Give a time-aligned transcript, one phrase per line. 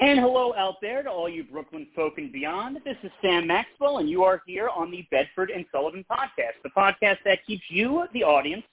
[0.00, 2.78] And hello out there to all you Brooklyn folk and beyond.
[2.84, 6.70] This is Sam Maxwell, and you are here on the Bedford and Sullivan podcast, the
[6.70, 8.64] podcast that keeps you, the audience,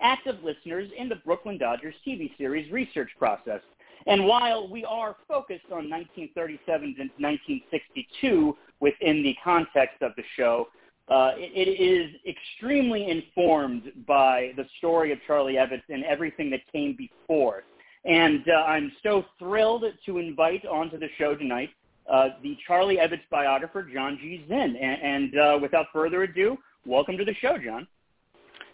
[0.00, 3.60] active listeners in the Brooklyn Dodgers TV series research process.
[4.06, 10.68] And while we are focused on 1937 and 1962 within the context of the show,
[11.10, 16.60] uh, it, it is extremely informed by the story of Charlie Ebbets and everything that
[16.72, 17.64] came before.
[18.04, 21.70] And uh, I'm so thrilled to invite onto the show tonight
[22.10, 24.44] uh, the Charlie Ebbets biographer, John G.
[24.48, 24.76] Zinn.
[24.80, 27.86] And, and uh, without further ado, welcome to the show, John.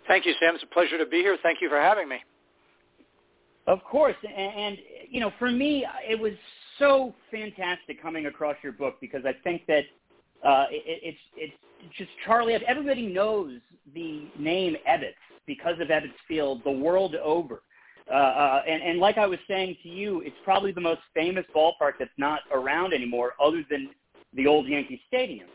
[0.06, 0.54] Thank you, Sam.
[0.54, 1.36] It's a pleasure to be here.
[1.42, 2.18] Thank you for having me.
[3.66, 4.14] Of course.
[4.24, 4.78] And, and
[5.10, 6.32] you know, for me, it was
[6.78, 9.84] so fantastic coming across your book because I think that
[10.44, 12.54] uh, it, it's, it's just Charlie.
[12.54, 13.58] Everybody knows
[13.94, 15.14] the name Ebbets
[15.46, 17.62] because of Ebbets Field the world over.
[18.10, 21.44] Uh, uh, and, and like I was saying to you, it's probably the most famous
[21.54, 23.90] ballpark that's not around anymore other than
[24.34, 25.48] the old Yankee Stadium.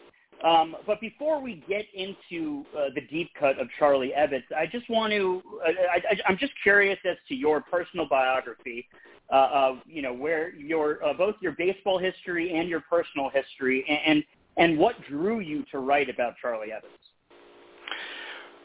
[0.43, 4.89] Um, but before we get into uh, the deep cut of Charlie Ebbets, I just
[4.89, 8.87] want to, uh, I, I, I'm just curious as to your personal biography,
[9.31, 13.85] uh, uh, you know, where your, uh, both your baseball history and your personal history
[13.87, 14.23] and, and,
[14.57, 17.10] and what drew you to write about Charlie Ebbets.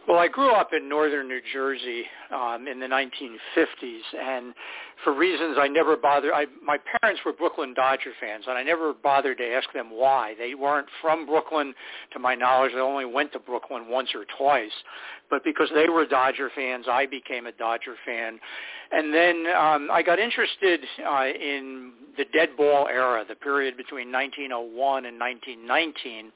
[0.06, 4.54] Well, I grew up in northern New Jersey um, in the 1950s, and
[5.02, 6.30] for reasons I never bothered.
[6.32, 10.34] I, my parents were Brooklyn Dodger fans, and I never bothered to ask them why.
[10.38, 11.74] They weren't from Brooklyn,
[12.12, 12.70] to my knowledge.
[12.72, 14.70] They only went to Brooklyn once or twice.
[15.28, 18.38] But because they were Dodger fans, I became a Dodger fan.
[18.92, 24.12] And then um, I got interested uh, in the dead ball era, the period between
[24.12, 26.32] 1901 and 1919,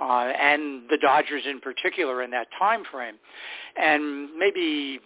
[0.00, 3.11] uh, and the Dodgers in particular in that time frame.
[3.76, 5.00] And maybe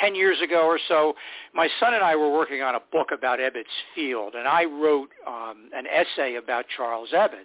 [0.00, 1.14] 10 years ago or so,
[1.54, 3.64] my son and I were working on a book about Ebbets
[3.94, 7.44] Field, and I wrote um, an essay about Charles Ebbets.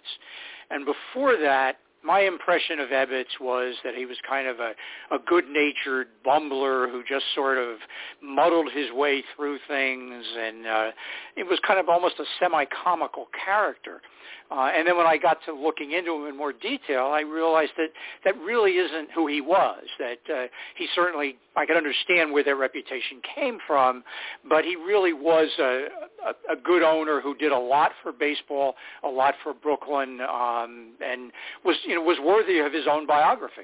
[0.70, 4.72] And before that, my impression of Ebbets was that he was kind of a,
[5.12, 7.78] a good-natured bumbler who just sort of
[8.22, 10.90] muddled his way through things, and uh,
[11.36, 14.00] it was kind of almost a semi-comical character.
[14.48, 17.72] Uh, and then when I got to looking into him in more detail, I realized
[17.78, 17.88] that
[18.24, 19.82] that really isn't who he was.
[19.98, 20.46] That uh,
[20.76, 24.04] he certainly, I could understand where that reputation came from,
[24.48, 25.86] but he really was a,
[26.26, 30.94] a, a good owner who did a lot for baseball, a lot for Brooklyn, um,
[31.04, 31.32] and
[31.64, 33.62] was you know was worthy of his own biography.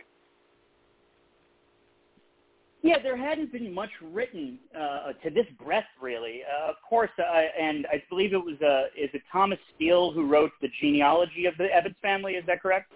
[2.82, 6.40] Yeah, there hadn't been much written uh, to this breadth, really.
[6.42, 10.26] Uh, of course, uh, and I believe it was uh, is it Thomas Steele who
[10.26, 12.32] wrote the genealogy of the Ebbets family.
[12.32, 12.92] Is that correct?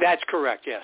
[0.00, 0.64] That's correct.
[0.66, 0.82] Yes.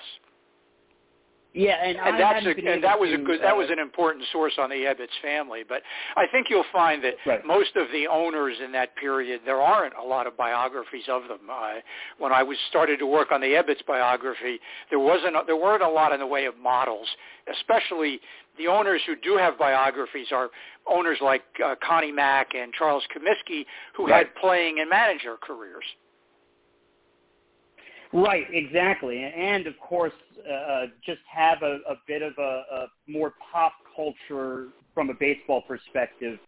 [1.53, 4.23] Yeah, and, and that's a, and that was a good that was uh, an important
[4.31, 5.63] source on the Ebbets family.
[5.67, 5.81] But
[6.15, 7.43] I think you'll find that right.
[7.43, 11.49] most of the owners in that period there aren't a lot of biographies of them.
[11.51, 11.79] Uh,
[12.19, 14.59] when I was started to work on the Ebbets biography,
[14.91, 17.07] there wasn't there weren't a lot in the way of models,
[17.51, 18.19] especially
[18.59, 20.49] the owners who do have biographies are
[20.87, 23.65] owners like uh, Connie Mack and Charles Comiskey
[23.95, 24.27] who right.
[24.27, 25.85] had playing and manager careers.
[28.11, 33.33] Right, exactly, and of course, uh, just have a, a bit of a, a more
[33.51, 36.39] pop culture from a baseball perspective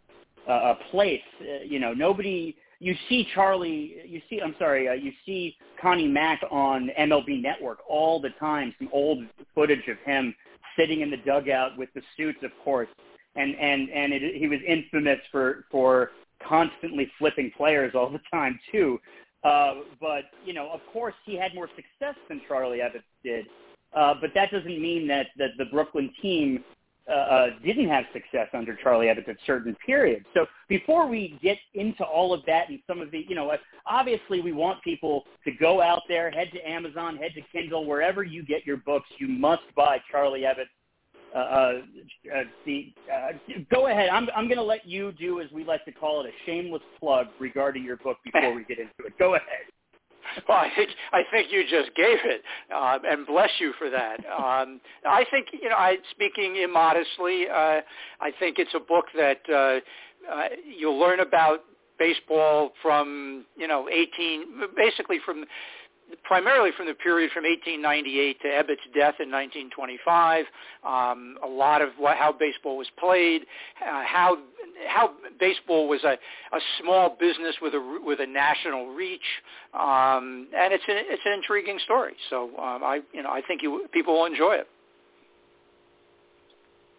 [0.48, 1.22] uh, a place.
[1.40, 2.56] Uh, you know, nobody.
[2.80, 3.96] You see Charlie.
[4.06, 4.42] You see.
[4.42, 4.88] I'm sorry.
[4.88, 8.74] Uh, you see Connie Mack on MLB Network all the time.
[8.80, 9.24] Some old
[9.54, 10.34] footage of him
[10.78, 12.90] sitting in the dugout with the suits, of course,
[13.36, 16.12] and and and it, he was infamous for for
[16.48, 19.00] constantly flipping players all the time too.
[19.44, 23.46] Uh, but you know, of course, he had more success than Charlie Ebbets did.
[23.94, 26.64] Uh, but that doesn't mean that, that the Brooklyn team
[27.10, 30.26] uh, uh, didn't have success under Charlie Ebbets at certain periods.
[30.34, 33.52] So before we get into all of that and some of the, you know,
[33.86, 38.24] obviously we want people to go out there, head to Amazon, head to Kindle, wherever
[38.24, 40.70] you get your books, you must buy Charlie Ebbets
[41.34, 41.74] uh, uh,
[42.34, 42.44] uh,
[43.14, 43.32] uh,
[43.74, 44.10] go ahead.
[44.10, 46.82] I'm, I'm going to let you do, as we like to call it, a shameless
[47.00, 49.18] plug regarding your book before we get into it.
[49.18, 49.48] Go ahead.
[50.48, 52.42] Well, I think I think you just gave it,
[52.74, 54.20] uh, and bless you for that.
[54.20, 57.82] Um, I think you know, I speaking immodestly, uh,
[58.22, 60.44] I think it's a book that uh, uh,
[60.78, 61.62] you'll learn about
[62.00, 64.46] baseball from you know 18,
[64.76, 65.44] basically from
[66.24, 70.46] primarily from the period from 1898 to Ebbets' death in 1925.
[70.84, 73.44] Um, a lot of what, how baseball was played,
[73.82, 74.38] uh, how
[74.88, 76.18] how baseball was a,
[76.56, 79.22] a small business with a with a national reach,
[79.74, 82.14] um, and it's an it's an intriguing story.
[82.30, 84.68] So um, I you know I think you people will enjoy it.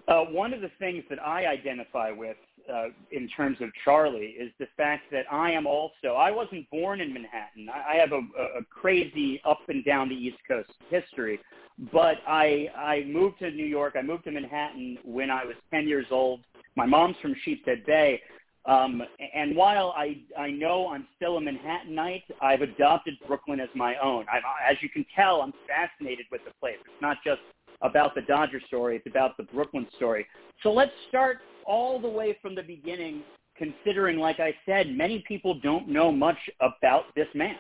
[0.09, 2.37] Uh, one of the things that I identify with
[2.73, 7.01] uh, in terms of Charlie is the fact that I am also I wasn't born
[7.01, 7.69] in Manhattan.
[7.69, 8.19] I, I have a,
[8.59, 11.39] a crazy up and down the East Coast history,
[11.93, 13.95] but I I moved to New York.
[13.97, 16.41] I moved to Manhattan when I was 10 years old.
[16.77, 18.21] My mom's from Sheepshead Bay.
[18.65, 19.03] Um,
[19.35, 24.25] and while I, I know I'm still a Manhattanite, I've adopted Brooklyn as my own.
[24.33, 26.77] I'm, as you can tell, I'm fascinated with the place.
[26.81, 27.41] It's not just
[27.83, 28.97] about the Dodger story.
[28.97, 30.27] It's about the Brooklyn story.
[30.63, 33.23] So let's start all the way from the beginning,
[33.57, 37.57] considering, like I said, many people don't know much about this man.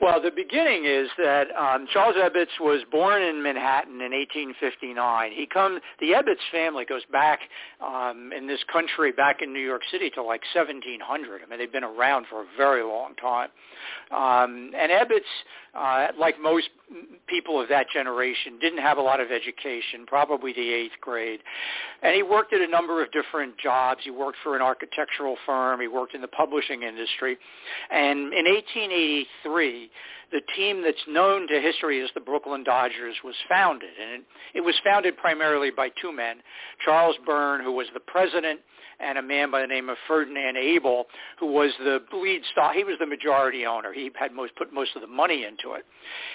[0.00, 5.32] Well, the beginning is that um, Charles Ebbets was born in Manhattan in 1859.
[5.32, 5.82] He comes.
[6.00, 7.40] The Ebbets family goes back
[7.84, 11.42] um, in this country, back in New York City, to like 1700.
[11.44, 13.50] I mean, they've been around for a very long time.
[14.10, 15.20] Um, and Ebbets,
[15.74, 16.70] uh, like most
[17.28, 21.40] people of that generation, didn't have a lot of education, probably the eighth grade.
[22.02, 24.00] And he worked at a number of different jobs.
[24.02, 25.80] He worked for an architectural firm.
[25.80, 27.36] He worked in the publishing industry.
[27.90, 29.89] And in 1883,
[30.32, 33.90] the team that's known to history as the Brooklyn Dodgers was founded.
[34.00, 34.26] And it,
[34.56, 36.36] it was founded primarily by two men,
[36.84, 38.60] Charles Byrne, who was the president
[39.00, 41.06] and a man by the name of Ferdinand Abel,
[41.38, 42.74] who was the lead stock.
[42.74, 43.92] He was the majority owner.
[43.92, 45.84] He had most put most of the money into it.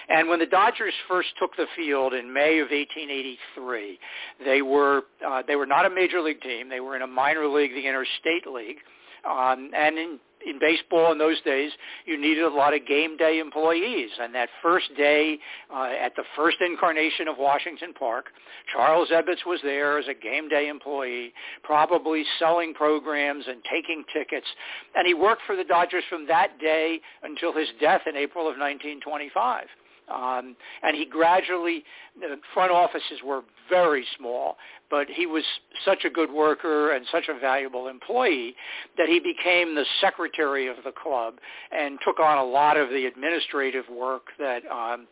[0.09, 3.99] And when the Dodgers first took the field in May of 1883,
[4.43, 6.69] they were uh, they were not a major league team.
[6.69, 8.77] They were in a minor league, the Interstate League.
[9.29, 11.71] Um, and in in baseball in those days,
[12.05, 14.09] you needed a lot of game day employees.
[14.19, 15.39] And that first day
[15.73, 18.27] uh, at the first incarnation of Washington Park,
[18.73, 21.33] Charles Ebbets was there as a game day employee,
[21.63, 24.47] probably selling programs and taking tickets.
[24.95, 28.57] And he worked for the Dodgers from that day until his death in April of
[28.57, 29.65] 1925.
[30.13, 31.83] Um, and he gradually,
[32.19, 34.57] the front offices were very small,
[34.89, 35.43] but he was
[35.83, 38.55] such a good worker and such a valuable employee
[38.97, 41.35] that he became the secretary of the club
[41.71, 45.07] and took on a lot of the administrative work that um,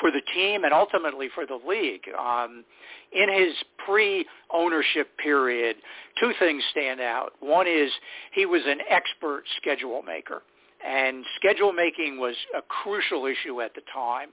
[0.00, 2.04] for the team and ultimately for the league.
[2.18, 2.64] Um,
[3.12, 5.76] in his pre-ownership period,
[6.20, 7.32] two things stand out.
[7.40, 7.90] One is
[8.32, 10.42] he was an expert schedule maker
[10.86, 14.30] and schedule making was a crucial issue at the time.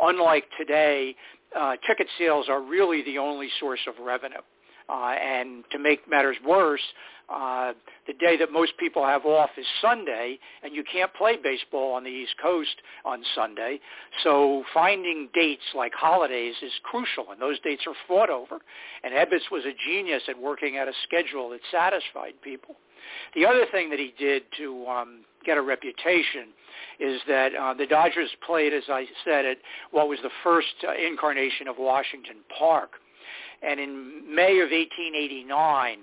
[0.00, 1.14] Unlike today,
[1.56, 4.42] uh, ticket sales are really the only source of revenue.
[4.88, 6.82] Uh, and to make matters worse,
[7.28, 7.72] uh,
[8.08, 12.02] the day that most people have off is Sunday, and you can't play baseball on
[12.02, 12.74] the East Coast
[13.04, 13.78] on Sunday.
[14.24, 18.58] So finding dates like holidays is crucial, and those dates are fought over.
[19.04, 22.74] And Ebbets was a genius at working out a schedule that satisfied people.
[23.36, 26.48] The other thing that he did to um, get a reputation
[26.98, 29.56] is that uh, the Dodgers played, as I said, at
[29.90, 32.90] what was the first uh, incarnation of Washington Park.
[33.62, 35.98] And in May of 1889,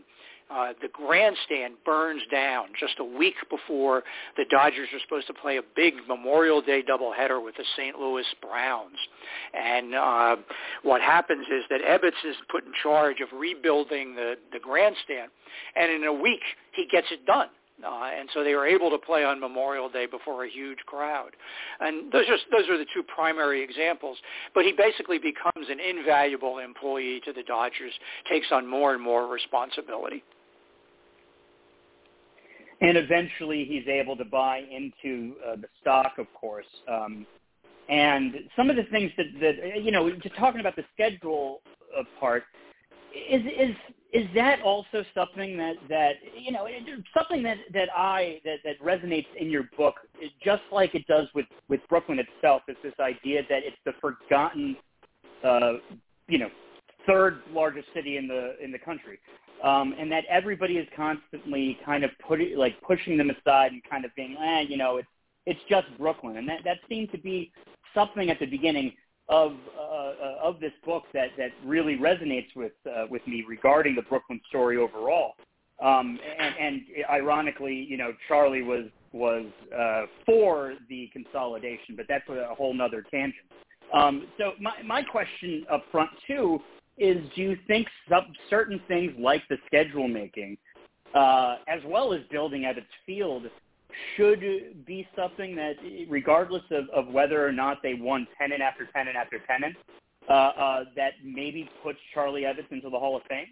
[0.49, 4.03] uh, the grandstand burns down just a week before
[4.37, 7.97] the Dodgers are supposed to play a big Memorial Day doubleheader with the St.
[7.99, 8.95] Louis Browns.
[9.53, 10.35] And uh,
[10.83, 15.31] what happens is that Ebbets is put in charge of rebuilding the, the grandstand,
[15.75, 16.41] and in a week
[16.73, 17.49] he gets it done.
[17.83, 21.31] Uh, and so they were able to play on Memorial Day before a huge crowd.
[21.79, 24.17] And those are, those are the two primary examples.
[24.55, 27.93] But he basically becomes an invaluable employee to the Dodgers,
[28.29, 30.23] takes on more and more responsibility.
[32.81, 36.65] And eventually he's able to buy into uh, the stock, of course.
[36.87, 37.25] Um,
[37.89, 41.61] and some of the things that, that, you know, just talking about the schedule
[42.19, 42.43] part,
[43.29, 43.75] is is
[44.13, 46.67] is that also something that that you know
[47.15, 49.95] something that that I that that resonates in your book,
[50.43, 54.77] just like it does with with Brooklyn itself, is this idea that it's the forgotten,
[55.43, 55.73] uh,
[56.29, 56.49] you know,
[57.05, 59.19] third largest city in the in the country,
[59.61, 64.05] um, and that everybody is constantly kind of putting like pushing them aside and kind
[64.05, 65.09] of being, eh, you know, it's
[65.45, 67.51] it's just Brooklyn, and that that seemed to be
[67.93, 68.93] something at the beginning
[69.29, 74.01] of uh, of this book that that really resonates with uh, with me regarding the
[74.03, 75.33] Brooklyn story overall.
[75.83, 79.45] Um, and, and ironically, you know, Charlie was was
[79.77, 83.35] uh, for the consolidation, but that's a whole nother tangent.
[83.93, 86.59] Um, so my my question up front too
[86.97, 90.57] is: Do you think some, certain things like the schedule making,
[91.13, 93.43] uh, as well as building at its field,
[94.15, 95.75] should be something that,
[96.09, 99.75] regardless of, of whether or not they won pennant after pennant after pennant,
[100.29, 103.47] uh, uh, that maybe puts Charlie Ebbets into the Hall of Fame?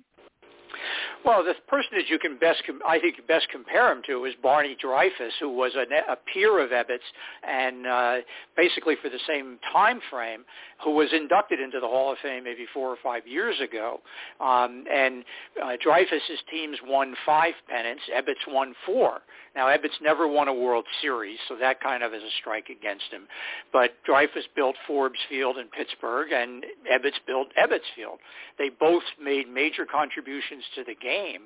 [1.23, 4.77] Well, the person that you can best, I think, best compare him to is Barney
[4.83, 6.99] Dreyfuss, who was a, a peer of Ebbets,
[7.47, 8.15] and uh,
[8.55, 10.43] basically for the same time frame,
[10.83, 14.01] who was inducted into the Hall of Fame maybe four or five years ago.
[14.39, 15.23] Um, and
[15.63, 18.03] uh, Dreyfuss's teams won five pennants.
[18.15, 19.21] Ebbets won four.
[19.55, 23.05] Now, Ebbets never won a World Series, so that kind of is a strike against
[23.11, 23.27] him.
[23.71, 28.19] But Dreyfuss built Forbes Field in Pittsburgh, and Ebbets built Ebbets Field.
[28.57, 31.43] They both made major contributions to the game.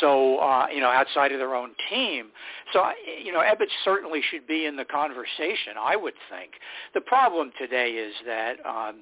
[0.00, 2.26] So, uh, you know, outside of their own team.
[2.72, 2.82] So,
[3.22, 6.52] you know, Ebbets certainly should be in the conversation, I would think.
[6.94, 9.00] The problem today is that um,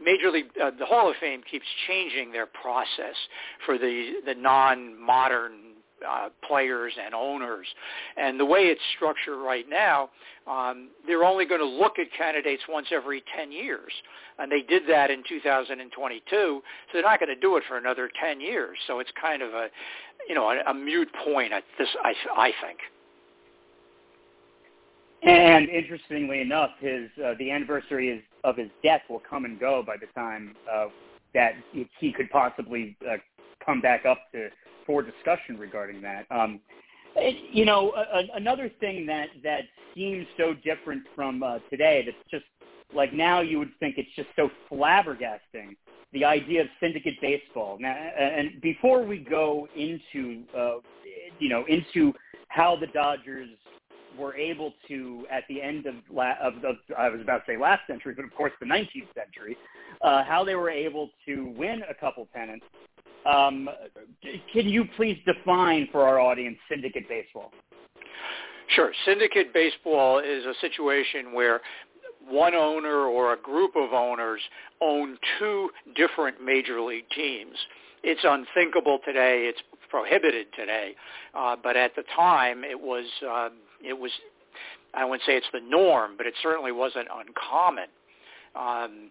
[0.00, 3.16] Major League, uh, the Hall of Fame keeps changing their process
[3.66, 5.71] for the the non-modern
[6.08, 7.66] uh, players and owners.
[8.16, 10.10] And the way it's structured right now,
[10.46, 13.92] um, they're only going to look at candidates once every 10 years.
[14.38, 18.10] And they did that in 2022, so they're not going to do it for another
[18.20, 18.78] 10 years.
[18.86, 19.68] So it's kind of a,
[20.28, 22.78] you know, a, a mute point at this, I, I think.
[25.22, 29.82] And interestingly enough, his uh, the anniversary is, of his death will come and go
[29.86, 30.86] by the time uh,
[31.34, 31.52] that
[31.98, 33.16] he could possibly uh,
[33.64, 34.48] come back up to
[34.86, 36.26] for discussion regarding that.
[36.30, 36.60] Um,
[37.16, 39.62] it, you know, a, another thing that that
[39.94, 42.44] seems so different from uh, today that's just
[42.94, 45.76] like now you would think it's just so flabbergasting
[46.12, 47.78] the idea of syndicate baseball.
[47.80, 50.76] Now, and before we go into uh,
[51.38, 52.12] you know into
[52.48, 53.48] how the Dodgers
[54.18, 57.56] were able to, at the end of, la- of the, I was about to say
[57.56, 59.56] last century, but of course the 19th century,
[60.02, 62.66] uh, how they were able to win a couple pennants
[63.26, 63.68] um,
[64.52, 67.52] can you please define for our audience syndicate baseball?
[68.68, 68.92] Sure.
[69.04, 71.60] Syndicate baseball is a situation where
[72.28, 74.40] one owner or a group of owners
[74.80, 77.56] own two different major league teams.
[78.02, 79.46] It's unthinkable today.
[79.48, 79.60] It's
[79.90, 80.94] prohibited today,
[81.34, 83.50] uh, but at the time it was uh,
[83.84, 84.10] it was
[84.94, 87.88] I wouldn't say it's the norm, but it certainly wasn't uncommon.
[88.54, 89.10] Um,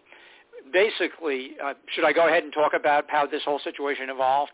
[0.72, 4.52] basically, uh, should I go ahead and talk about how this whole situation evolved?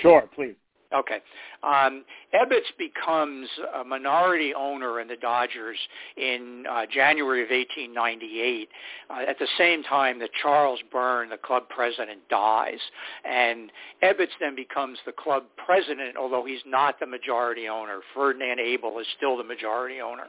[0.00, 0.54] Sure, please.
[0.92, 1.18] Okay.
[1.62, 3.48] Um, Ebbets becomes
[3.80, 5.78] a minority owner in the Dodgers
[6.16, 8.68] in uh, January of 1898
[9.10, 12.78] uh, at the same time that Charles Byrne, the club president, dies.
[13.24, 13.72] And
[14.02, 18.00] Ebbets then becomes the club president, although he's not the majority owner.
[18.14, 20.28] Ferdinand Abel is still the majority owner.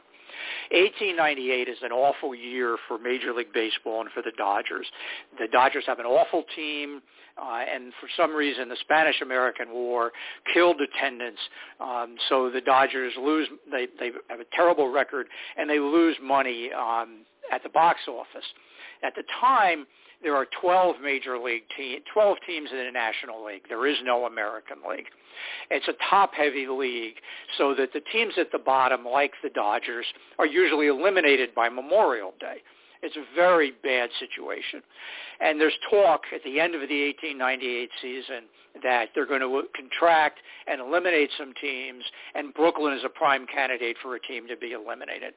[0.70, 4.86] 1898 is an awful year for Major League Baseball and for the Dodgers.
[5.38, 7.00] The Dodgers have an awful team,
[7.40, 10.12] uh, and for some reason the Spanish-American War
[10.52, 11.38] killed attendance.
[11.80, 13.48] Um, so the Dodgers lose.
[13.70, 15.26] They they have a terrible record,
[15.56, 18.46] and they lose money um, at the box office.
[19.02, 19.86] At the time,
[20.22, 23.62] there are 12 major league teams, 12 teams in the National League.
[23.68, 25.06] There is no American League.
[25.70, 27.16] It's a top-heavy league,
[27.58, 30.06] so that the teams at the bottom, like the Dodgers,
[30.38, 32.62] are usually eliminated by Memorial Day.
[33.06, 34.82] It's a very bad situation.
[35.40, 38.48] And there's talk at the end of the 1898 season
[38.82, 43.96] that they're going to contract and eliminate some teams, and Brooklyn is a prime candidate
[44.02, 45.34] for a team to be eliminated.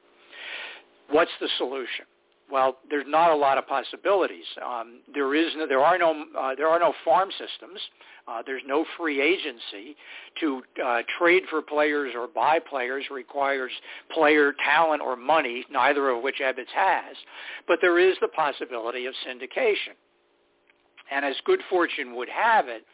[1.10, 2.06] What's the solution?
[2.50, 4.44] Well, there's not a lot of possibilities.
[4.64, 7.80] Um, there is no, there are no uh, there are no farm systems.
[8.26, 9.96] Uh, there's no free agency.
[10.40, 13.72] To uh, trade for players or buy players requires
[14.12, 17.16] player talent or money, neither of which Ebbets has.
[17.66, 19.94] But there is the possibility of syndication.
[21.10, 22.84] And as good fortune would have it,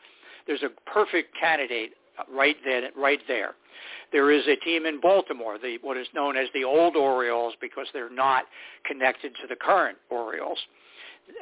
[0.46, 1.92] there's a perfect candidate
[2.32, 2.90] right there.
[2.96, 3.54] Right there.
[4.12, 7.86] There is a team in Baltimore, the, what is known as the old Orioles, because
[7.92, 8.44] they're not
[8.84, 10.58] connected to the current Orioles.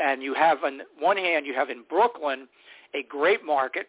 [0.02, 2.49] And you have, on one hand, you have in Brooklyn
[2.95, 3.88] a great market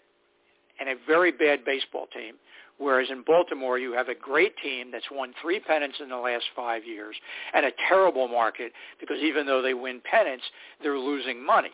[0.80, 2.36] and a very bad baseball team.
[2.78, 6.44] Whereas in Baltimore, you have a great team that's won three pennants in the last
[6.56, 7.16] five years
[7.54, 10.44] and a terrible market because even though they win pennants,
[10.84, 11.72] they're losing money.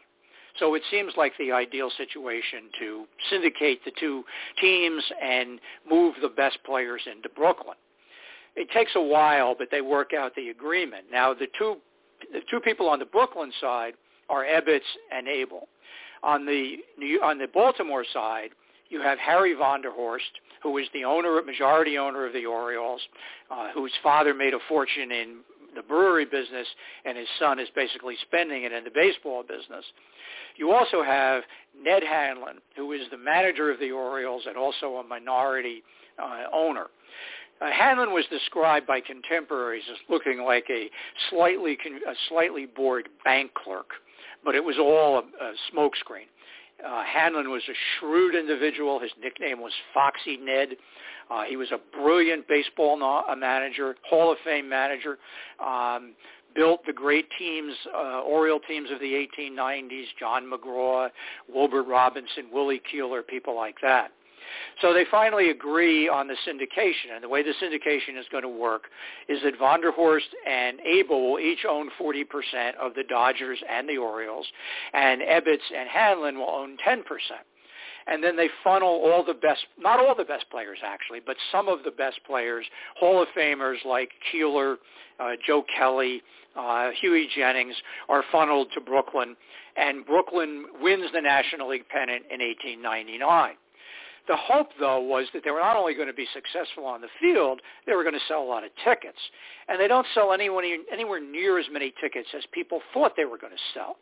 [0.60, 4.24] So it seems like the ideal situation to syndicate the two
[4.60, 7.77] teams and move the best players into Brooklyn.
[8.55, 11.05] It takes a while, but they work out the agreement.
[11.12, 11.77] Now the two
[12.31, 13.93] the two people on the Brooklyn side
[14.29, 14.81] are Ebbets
[15.12, 15.67] and Abel.
[16.24, 16.77] On the
[17.24, 18.51] on the Baltimore side,
[18.89, 20.20] you have Harry Vonderhorst,
[20.62, 23.01] who is the owner, majority owner of the Orioles,
[23.50, 25.38] uh, whose father made a fortune in
[25.75, 26.68] the brewery business,
[27.06, 29.86] and his son is basically spending it in the baseball business.
[30.58, 31.44] You also have
[31.80, 35.84] Ned Hanlon, who is the manager of the Orioles and also a minority
[36.22, 36.88] uh, owner.
[37.62, 40.90] Uh, Hanlon was described by contemporaries as looking like a
[41.30, 43.92] slightly a slightly bored bank clerk,
[44.44, 46.28] but it was all a, a smokescreen.
[46.86, 49.00] Uh, Hanlon was a shrewd individual.
[49.00, 50.70] His nickname was Foxy Ned.
[51.30, 55.18] Uh, he was a brilliant baseball no- manager, Hall of Fame manager.
[55.66, 56.14] Um,
[56.54, 61.10] built the great teams, uh, Oriole teams of the 1890s, John McGraw,
[61.48, 64.12] Wilbert Robinson, Willie Keeler, people like that.
[64.81, 68.50] So they finally agree on the syndication, and the way the syndication is going to
[68.50, 68.84] work
[69.27, 74.48] is that Vonderhorst and Abel will each own 40% of the Dodgers and the Orioles,
[74.93, 77.01] and Ebbets and Hanlon will own 10%
[78.08, 81.67] and then they funnel all the best, not all the best players actually, but some
[81.67, 82.65] of the best players,
[83.00, 84.77] Hall of Famers like Keeler,
[85.20, 86.22] uh, Joe Kelley,
[86.55, 87.75] uh, Hughie Jennings,
[88.10, 89.36] are funneled to Brooklyn,
[89.77, 93.55] and Brooklyn wins the National League pennant in 1899.
[94.28, 97.08] The hope, though, was that they were not only going to be successful on the
[97.20, 99.18] field, they were going to sell a lot of tickets.
[99.68, 103.38] And they don't sell anyone, anywhere near as many tickets as people thought they were
[103.38, 103.98] going to sell.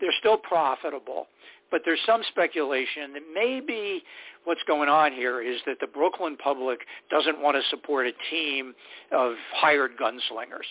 [0.00, 1.26] They're still profitable,
[1.70, 4.02] but there's some speculation that maybe
[4.44, 8.74] what's going on here is that the Brooklyn public doesn't want to support a team
[9.12, 10.66] of hired gunslingers.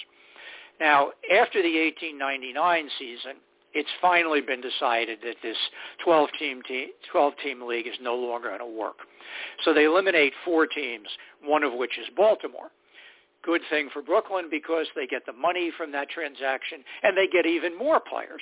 [0.80, 3.34] Now, after the 1899 season,
[3.74, 5.58] it's finally been decided that this
[6.06, 6.62] 12-team
[7.14, 8.98] 12-team league is no longer going to work.
[9.64, 11.08] So they eliminate four teams,
[11.44, 12.72] one of which is Baltimore.
[13.44, 17.46] Good thing for Brooklyn because they get the money from that transaction and they get
[17.46, 18.42] even more players.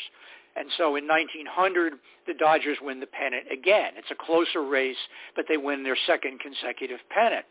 [0.56, 1.94] And so in 1900,
[2.28, 3.94] the Dodgers win the pennant again.
[3.96, 4.98] It's a closer race,
[5.36, 7.46] but they win their second consecutive pennant.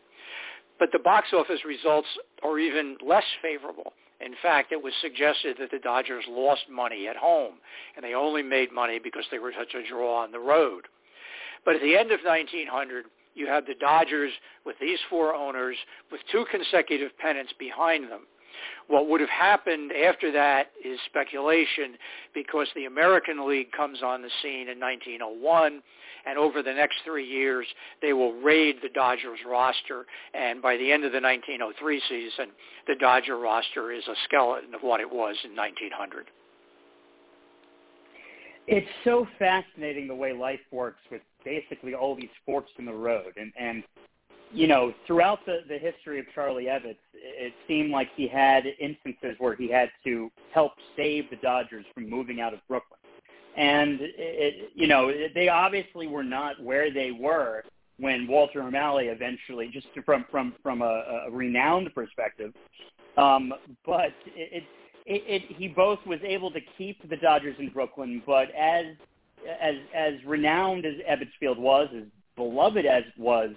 [0.77, 2.07] But the box office results
[2.43, 3.93] are even less favorable.
[4.19, 7.55] In fact, it was suggested that the Dodgers lost money at home,
[7.95, 10.87] and they only made money because they were such a draw on the road.
[11.63, 14.31] But at the end of 1900, you had the Dodgers
[14.65, 15.77] with these four owners
[16.11, 18.21] with two consecutive pennants behind them.
[18.87, 21.95] What would have happened after that is speculation
[22.33, 25.81] because the American League comes on the scene in 1901
[26.25, 27.65] and over the next three years
[28.01, 32.51] they will raid the Dodgers roster and by the end of the 1903 season
[32.87, 36.27] the Dodger roster is a skeleton of what it was in 1900.
[38.67, 43.33] It's so fascinating the way life works with basically all these forks in the road
[43.37, 43.83] and and
[44.51, 49.35] you know, throughout the, the history of Charlie Ebbets, it seemed like he had instances
[49.37, 52.99] where he had to help save the Dodgers from moving out of Brooklyn.
[53.57, 57.63] And, it, you know, they obviously were not where they were
[57.97, 62.53] when Walter O'Malley eventually, just from, from, from a, a renowned perspective,
[63.17, 63.53] um,
[63.85, 64.63] but it,
[65.05, 68.85] it, it, he both was able to keep the Dodgers in Brooklyn, but as,
[69.61, 72.03] as, as renowned as Ebbets Field was, as
[72.37, 73.51] beloved as it was,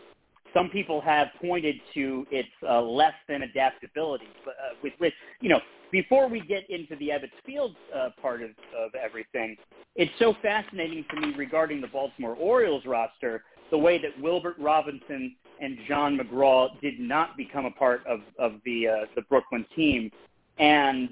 [0.55, 4.29] some people have pointed to its uh, less than adaptability.
[4.45, 5.61] But uh, with, with you know,
[5.91, 9.57] before we get into the Ebbets Field uh, part of, of everything,
[9.95, 15.37] it's so fascinating to me regarding the Baltimore Orioles roster, the way that Wilbert Robinson
[15.61, 20.11] and John McGraw did not become a part of, of the uh, the Brooklyn team,
[20.59, 21.11] and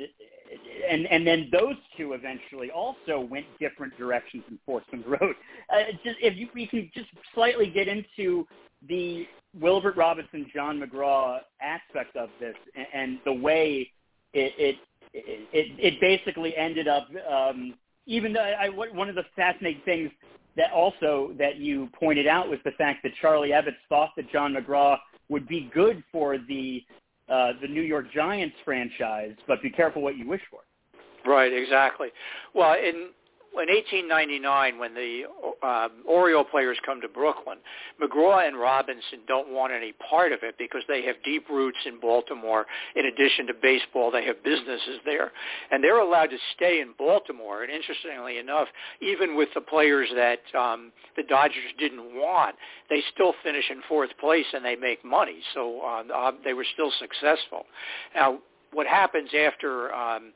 [0.89, 4.59] and and then those two eventually also went different directions and
[4.91, 5.35] them road.
[5.73, 8.47] Uh, just if you, we can just slightly get into
[8.89, 9.27] the
[9.59, 13.91] Wilbert Robinson, John McGraw aspect of this, and, and the way
[14.33, 14.77] it, it
[15.13, 17.09] it it basically ended up.
[17.31, 17.75] Um,
[18.07, 20.11] even though I, one of the fascinating things
[20.57, 24.55] that also that you pointed out was the fact that Charlie Ebbets thought that John
[24.55, 26.83] McGraw would be good for the
[27.31, 30.61] uh, the New York Giants franchise, but be careful what you wish for.
[31.31, 32.09] Right, exactly.
[32.55, 33.11] Well, in
[33.53, 35.23] in 1899, when the
[35.63, 37.59] uh, Oriole players come to Brooklyn,
[38.01, 41.99] McGraw and Robinson don't want any part of it because they have deep roots in
[42.01, 42.67] Baltimore.
[42.95, 45.33] In addition to baseball, they have businesses there,
[45.71, 47.63] and they're allowed to stay in Baltimore.
[47.65, 48.69] And interestingly enough,
[49.03, 52.55] even with the players that um, the Dodgers didn't want,
[52.89, 55.41] they still finish in fourth place and they make money.
[55.55, 57.67] So uh, uh, they were still successful.
[58.15, 58.39] Now,
[58.73, 59.93] what happens after?
[59.93, 60.33] Um,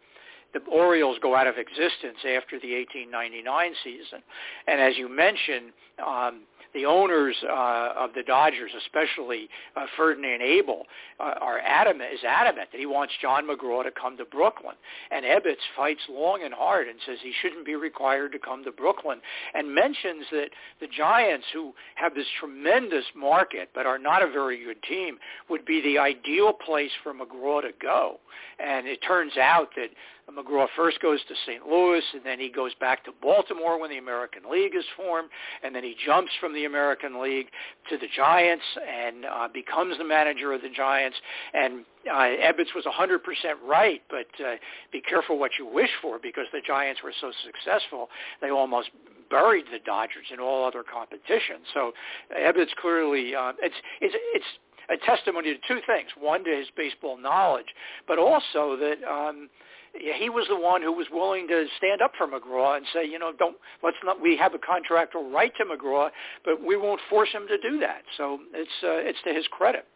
[0.55, 4.23] the Orioles go out of existence after the 1899 season.
[4.67, 5.73] And as you mentioned,
[6.05, 6.43] um,
[6.75, 10.87] the owners uh, of the Dodgers, especially uh, Ferdinand Abel,
[11.21, 14.75] uh, are adamant is adamant that he wants John McGraw to come to Brooklyn.
[15.11, 18.73] And Ebbets fights long and hard and says he shouldn't be required to come to
[18.73, 19.21] Brooklyn,
[19.55, 20.49] and mentions that
[20.81, 25.64] the Giants, who have this tremendous market but are not a very good team, would
[25.64, 28.19] be the ideal place for McGraw to go.
[28.59, 29.90] And it turns out that
[30.33, 31.67] McGraw first goes to St.
[31.67, 35.29] Louis, and then he goes back to Baltimore when the American League is formed,
[35.63, 37.47] and then he jumps from the American League
[37.91, 41.17] to the Giants and uh, becomes the manager of the Giants.
[41.53, 43.19] And uh, Ebbets was 100%
[43.67, 44.55] right, but uh,
[44.93, 48.09] be careful what you wish for because the Giants were so successful,
[48.41, 48.91] they almost
[49.31, 51.57] buried the Dodgers in all other competition.
[51.73, 51.93] So
[52.37, 54.47] Ebbets clearly uh, it's it's it's
[54.91, 57.67] a testimony to two things: one, to his baseball knowledge,
[58.07, 59.49] but also that um,
[59.94, 63.18] he was the one who was willing to stand up for McGraw and say, you
[63.18, 64.20] know, don't let's not.
[64.20, 66.11] We have a contractual right to McGraw,
[66.44, 68.02] but we won't force him to do that.
[68.16, 69.87] So it's uh, it's to his credit.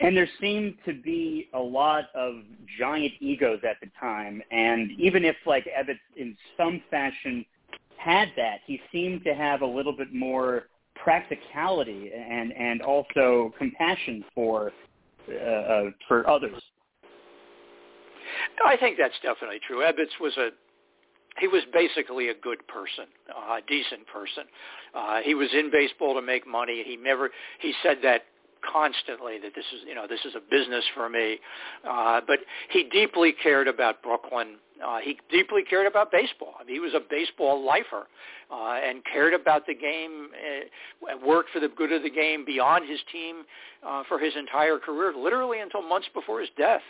[0.00, 2.34] And there seemed to be a lot of
[2.78, 7.44] giant egos at the time, and even if like Ebbets in some fashion
[7.96, 14.24] had that, he seemed to have a little bit more practicality and and also compassion
[14.34, 14.72] for
[15.28, 16.60] uh, uh, for others.
[18.64, 19.80] I think that's definitely true.
[19.80, 20.50] Ebbets was a
[21.40, 24.44] he was basically a good person, uh, a decent person.
[24.94, 26.84] Uh, he was in baseball to make money.
[26.86, 28.22] He never he said that
[28.72, 31.38] constantly that this is you know this is a business for me.
[31.88, 32.38] Uh, but
[32.70, 34.56] he deeply cared about Brooklyn.
[34.84, 36.54] Uh, he deeply cared about baseball.
[36.58, 38.06] I mean, he was a baseball lifer
[38.50, 42.88] uh, and cared about the game, uh, worked for the good of the game beyond
[42.88, 43.44] his team
[43.86, 46.82] uh, for his entire career, literally until months before his death.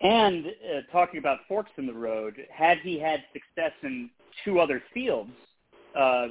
[0.00, 4.10] And uh, talking about forks in the road, had he had success in
[4.44, 5.30] two other fields,
[5.98, 6.28] uh,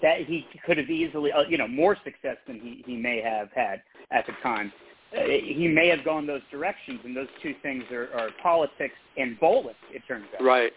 [0.00, 3.50] that he could have easily, uh, you know, more success than he, he may have
[3.54, 4.72] had at the time.
[5.16, 9.38] Uh, he may have gone those directions, and those two things are, are politics and
[9.38, 9.74] bowling.
[9.92, 10.44] It turns out.
[10.44, 10.72] Right.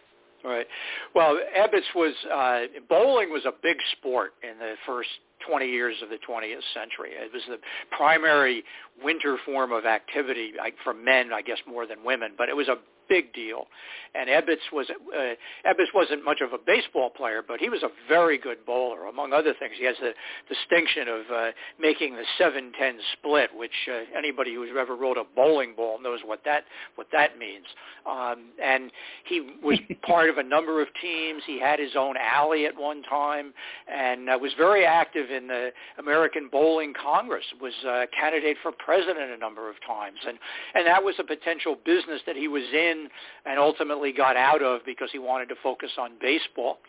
[0.47, 0.65] Right.
[1.13, 5.09] Well, Ebbets was uh, bowling was a big sport in the first
[5.45, 7.11] 20 years of the 20th century.
[7.11, 7.57] It was the
[7.91, 8.63] primary
[9.03, 12.69] winter form of activity like, for men, I guess, more than women, but it was
[12.69, 13.67] a big deal.
[14.15, 15.19] And Ebbets was uh,
[15.65, 19.05] Ebbets wasn't much of a baseball player, but he was a very good bowler.
[19.05, 20.13] Among other things, he has the
[20.49, 22.71] distinction of uh, making the 7-10
[23.13, 26.63] split, which uh, anybody who's ever rode a bowling ball knows what that
[26.95, 27.65] what that means.
[28.09, 28.91] Um, and
[29.25, 31.43] he was part of a number of teams.
[31.45, 33.53] He had his own alley at one time,
[33.91, 37.45] and uh, was very active in the American Bowling Congress.
[37.61, 40.39] Was a candidate for president a number of times, and
[40.73, 43.09] and that was a potential business that he was in in
[43.45, 46.79] and ultimately got out of because he wanted to focus on baseball.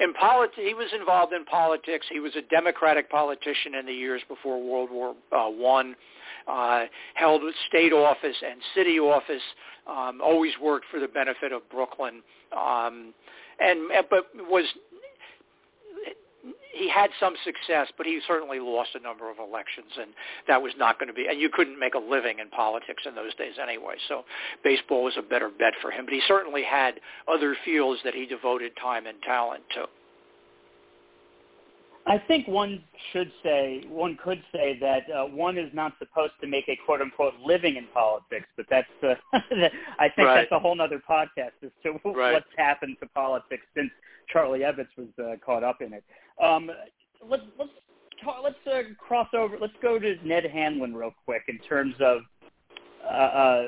[0.00, 2.06] In politi- he was involved in politics.
[2.10, 5.94] He was a Democratic politician in the years before World War uh, One.
[6.48, 9.42] Uh, held state office and city office.
[9.86, 12.20] Um, always worked for the benefit of Brooklyn,
[12.56, 13.14] um,
[13.60, 13.78] and
[14.10, 14.64] but was
[16.72, 20.10] he had some success, but he certainly lost a number of elections, and
[20.48, 21.26] that was not going to be.
[21.28, 23.94] And you couldn't make a living in politics in those days anyway.
[24.08, 24.24] So
[24.64, 26.04] baseball was a better bet for him.
[26.06, 29.86] But he certainly had other fields that he devoted time and talent to.
[32.06, 36.48] I think one should say, one could say that uh, one is not supposed to
[36.48, 39.14] make a quote unquote living in politics, but that's, uh,
[39.98, 40.34] I think right.
[40.34, 42.32] that's a whole other podcast as to right.
[42.32, 43.90] what's happened to politics since
[44.32, 46.04] Charlie Ebbets was uh, caught up in it.
[46.42, 46.70] Um,
[47.28, 47.70] let's let's
[48.22, 49.56] talk, let's uh, cross over.
[49.60, 52.22] Let's go to Ned Hanlon real quick in terms of
[53.04, 53.66] uh, uh,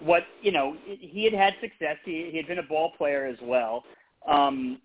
[0.00, 0.76] what you know.
[0.84, 1.96] He had had success.
[2.04, 3.84] He, he had been a ball player as well,
[4.28, 4.80] um,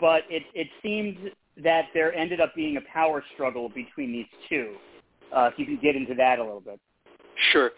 [0.00, 1.30] but it it seemed
[1.62, 4.74] that there ended up being a power struggle between these two.
[5.34, 6.78] Uh, if you can get into that a little bit.
[7.52, 7.70] Sure.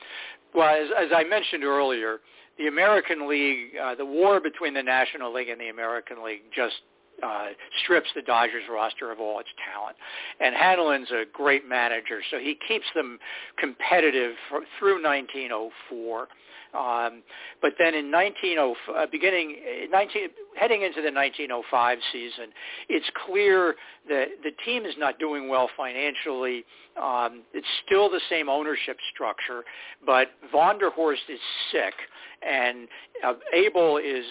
[0.55, 2.19] Well, as, as I mentioned earlier,
[2.59, 6.75] the American League, uh, the war between the National League and the American League just
[7.23, 7.47] uh,
[7.83, 9.97] strips the Dodgers roster of all its talent.
[10.41, 13.19] And Hanlon's a great manager, so he keeps them
[13.59, 16.29] competitive for, through 1904.
[16.75, 17.23] Um,
[17.63, 19.57] but then in 1905, uh, beginning
[19.91, 20.23] 19,
[20.57, 22.47] heading into the 1905 season,
[22.89, 23.77] it's clear
[24.09, 26.65] that the team is not doing well financially.
[27.01, 29.63] Um, it's still the same ownership structure,
[30.05, 31.95] but Vonderhorst is sick,
[32.43, 32.89] and
[33.25, 34.25] uh, Abel is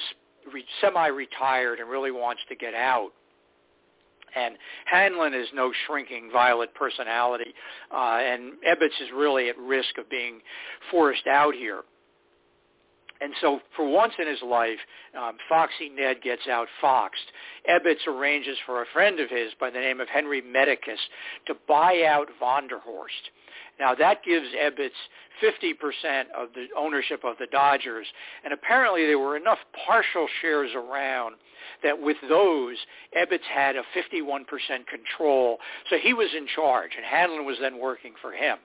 [0.54, 3.12] re- semi-retired and really wants to get out.
[4.36, 7.54] And Hanlon is no shrinking violet personality,
[7.94, 10.42] uh, and Ebbets is really at risk of being
[10.92, 11.82] forced out here.
[13.22, 14.80] And so for once in his life,
[15.18, 17.32] um, Foxy Ned gets out foxed.
[17.70, 21.00] Ebbets arranges for a friend of his by the name of Henry Medicus
[21.48, 23.32] to buy out Vonderhorst.
[23.80, 24.92] Now that gives Ebbets
[25.42, 28.06] 50% of the ownership of the Dodgers,
[28.44, 31.36] and apparently there were enough partial shares around
[31.82, 32.78] that with those,
[33.18, 34.46] Ebbets had a 51%
[34.88, 35.58] control,
[35.90, 38.58] so he was in charge, and Hanlon was then working for him.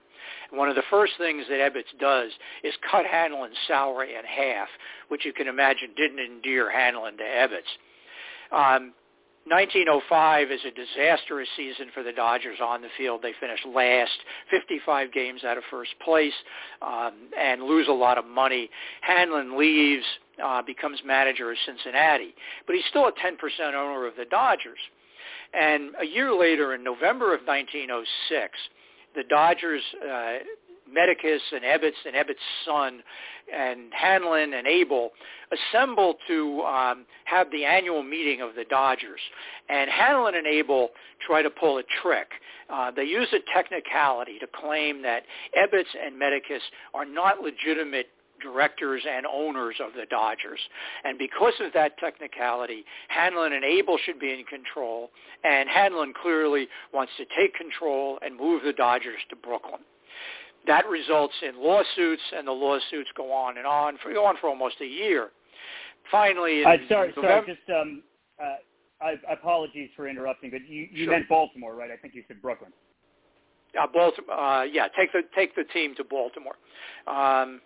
[0.51, 2.31] One of the first things that Ebbets does
[2.63, 4.67] is cut Hanlon's salary in half,
[5.09, 7.69] which you can imagine didn't endear Hanlon to Ebbets.
[8.51, 8.93] Um,
[9.45, 13.21] 1905 is a disastrous season for the Dodgers on the field.
[13.23, 14.11] They finish last,
[14.51, 16.33] 55 games out of first place,
[16.81, 18.69] um, and lose a lot of money.
[19.01, 20.05] Hanlon leaves,
[20.43, 22.35] uh, becomes manager of Cincinnati,
[22.67, 24.79] but he's still a 10% owner of the Dodgers.
[25.53, 28.57] And a year later, in November of 1906,
[29.15, 30.37] the Dodgers uh,
[30.91, 33.01] Medicus and Ebbets and Ebbets' son
[33.53, 35.11] and Hanlon and Abel
[35.51, 39.19] assemble to um, have the annual meeting of the Dodgers.
[39.69, 40.89] And Hanlon and Abel
[41.25, 42.27] try to pull a trick.
[42.69, 45.23] Uh, they use a technicality to claim that
[45.57, 46.61] Ebbets and Medicus
[46.93, 48.07] are not legitimate
[48.39, 50.59] directors and owners of the Dodgers.
[51.03, 55.09] And because of that technicality, Hanlon and Abel should be in control,
[55.43, 59.81] and Hanlon clearly wants to take control and move the Dodgers to Brooklyn
[60.67, 64.49] that results in lawsuits, and the lawsuits go on and on for go on for
[64.49, 65.29] almost a year.
[66.11, 68.03] Finally, uh, sorry, November, sorry, just um,
[68.41, 71.13] uh, I, apologies for interrupting, but you, you sure.
[71.13, 71.91] meant Baltimore, right?
[71.91, 72.71] I think you said Brooklyn.
[73.79, 76.55] Uh, Baltimore, uh, yeah, take the take the team to Baltimore.
[77.07, 77.61] Um,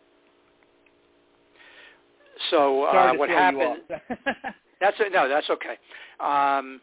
[2.49, 3.82] so uh, what happened?
[4.82, 5.77] that's a, no, that's okay.
[6.19, 6.82] Um,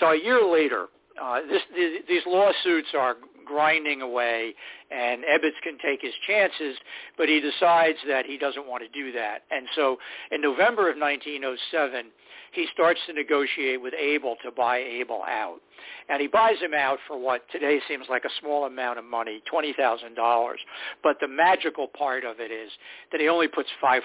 [0.00, 0.86] so a year later,
[1.20, 1.62] uh, this,
[2.08, 4.54] these lawsuits are grinding away,
[4.90, 6.76] and Ebbets can take his chances,
[7.16, 9.38] but he decides that he doesn't want to do that.
[9.50, 9.96] And so
[10.30, 12.10] in November of 1907,
[12.52, 15.60] he starts to negotiate with Abel to buy Abel out.
[16.08, 19.42] And he buys him out for what today seems like a small amount of money,
[19.52, 20.54] $20,000.
[21.02, 22.70] But the magical part of it is
[23.12, 24.00] that he only puts $500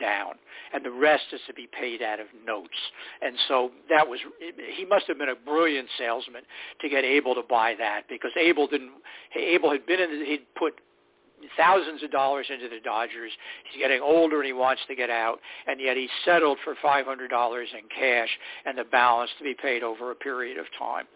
[0.00, 0.34] down,
[0.72, 2.78] and the rest is to be paid out of notes.
[3.20, 4.20] And so that was,
[4.76, 6.42] he must have been a brilliant salesman
[6.80, 8.92] to get Abel to buy that because Abel didn't,
[9.36, 10.74] Abel had been in, he'd put
[11.56, 13.32] thousands of dollars into the Dodgers.
[13.70, 17.04] He's getting older and he wants to get out, and yet he settled for $500
[17.04, 18.28] in cash
[18.64, 21.06] and the balance to be paid over a period of time.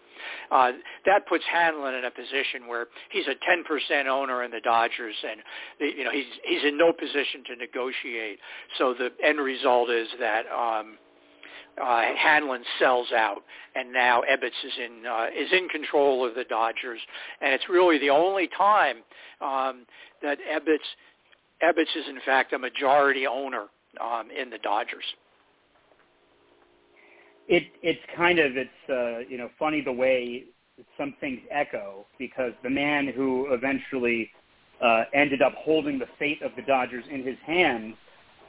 [0.51, 0.73] Uh,
[1.07, 5.41] that puts Hanlon in a position where he's a 10% owner in the Dodgers, and
[5.97, 8.39] you know he's he's in no position to negotiate.
[8.77, 10.99] So the end result is that um,
[11.83, 13.43] uh, Hanlon sells out,
[13.75, 17.01] and now Ebbets is in uh, is in control of the Dodgers,
[17.41, 18.97] and it's really the only time
[19.41, 19.87] um,
[20.23, 20.79] that Ebbets
[21.63, 23.67] Ebbets is in fact a majority owner
[24.01, 25.05] um, in the Dodgers.
[27.49, 30.45] It it's kind of it's uh, you know funny the way
[30.97, 34.31] some things echo because the man who eventually
[34.83, 37.95] uh, ended up holding the fate of the Dodgers in his hands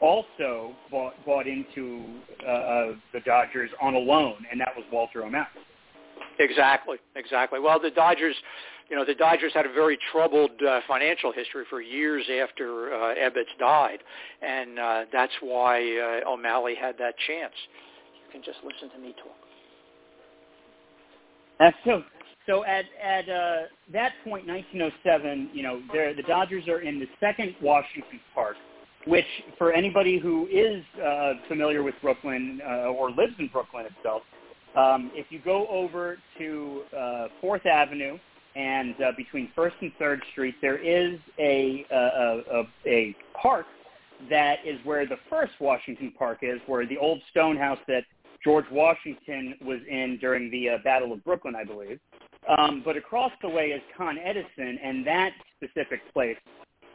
[0.02, 2.04] also bought, bought into
[2.42, 5.48] uh, the Dodgers on a loan, and that was Walter O'Malley.
[6.40, 7.60] Exactly, exactly.
[7.60, 8.36] Well, the Dodgers,
[8.90, 13.16] you know, the Dodgers had a very troubled uh, financial history for years after uh,
[13.16, 14.00] Ebbets died,
[14.42, 17.54] and uh, that's why uh, O'Malley had that chance.
[18.26, 19.36] You can just listen to me talk.
[21.60, 22.04] Uh, so,
[22.48, 27.54] so at at uh, that point, 1907, you know, the Dodgers are in the second
[27.62, 28.56] Washington Park
[29.06, 29.26] which
[29.58, 34.22] for anybody who is uh, familiar with Brooklyn uh, or lives in Brooklyn itself,
[34.76, 38.18] um, if you go over to uh, Fourth Avenue
[38.56, 43.66] and uh, between First and Third Street, there is a, a, a, a park
[44.30, 48.04] that is where the first Washington Park is, where the old stone house that
[48.44, 52.00] George Washington was in during the uh, Battle of Brooklyn, I believe.
[52.58, 56.38] Um, but across the way is Con Edison, and that specific place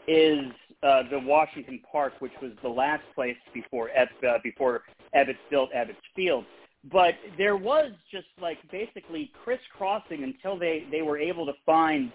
[0.08, 0.46] is
[0.82, 4.82] uh, the Washington Park, which was the last place before uh, before
[5.14, 6.44] Ebbets built Ebbets Field.
[6.92, 12.12] But there was just like basically crisscrossing until they they were able to find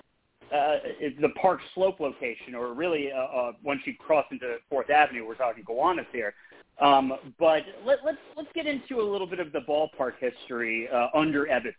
[0.54, 0.78] uh,
[1.20, 5.36] the park slope location, or really uh, uh, once you cross into Fourth Avenue, we're
[5.36, 6.34] talking Gowanus here.
[6.80, 11.08] Um, but let, let's let's get into a little bit of the ballpark history uh,
[11.14, 11.76] under Ebbets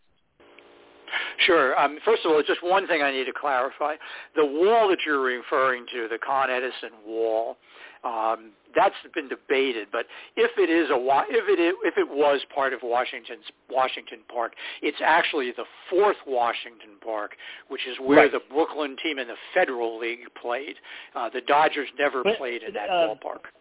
[1.38, 1.79] Sure.
[1.79, 3.94] Um, first of all, it's just one thing I need to clarify.
[4.37, 7.57] The wall that you're referring to, the Con Edison wall,
[8.05, 9.88] um, that's been debated.
[9.92, 10.96] But if it is a
[11.29, 16.98] if it if it was part of Washington's Washington Park, it's actually the fourth Washington
[17.05, 17.37] Park,
[17.68, 18.33] which is where right.
[18.33, 20.77] the Brooklyn team in the Federal League played.
[21.14, 23.53] Uh, the Dodgers never but, played in that uh, ballpark.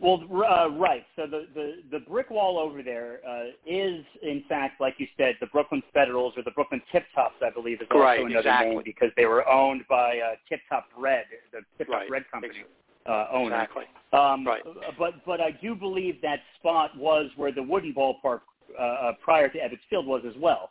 [0.00, 1.04] Well, uh, right.
[1.16, 5.34] So the, the, the brick wall over there uh, is, in fact, like you said,
[5.40, 8.74] the Brooklyn Federals or the Brooklyn Tip Tops, I believe, is also right, another exactly.
[8.76, 12.08] name because they were owned by uh, Tip Top Bread, the Tip Top right.
[12.08, 12.64] Bread Company
[13.06, 13.54] uh, owner.
[13.54, 13.84] Exactly.
[14.12, 14.62] Um, right.
[14.98, 18.40] But but I do believe that spot was where the wooden ballpark
[18.78, 20.70] uh, uh, prior to Ebbets Field was as well.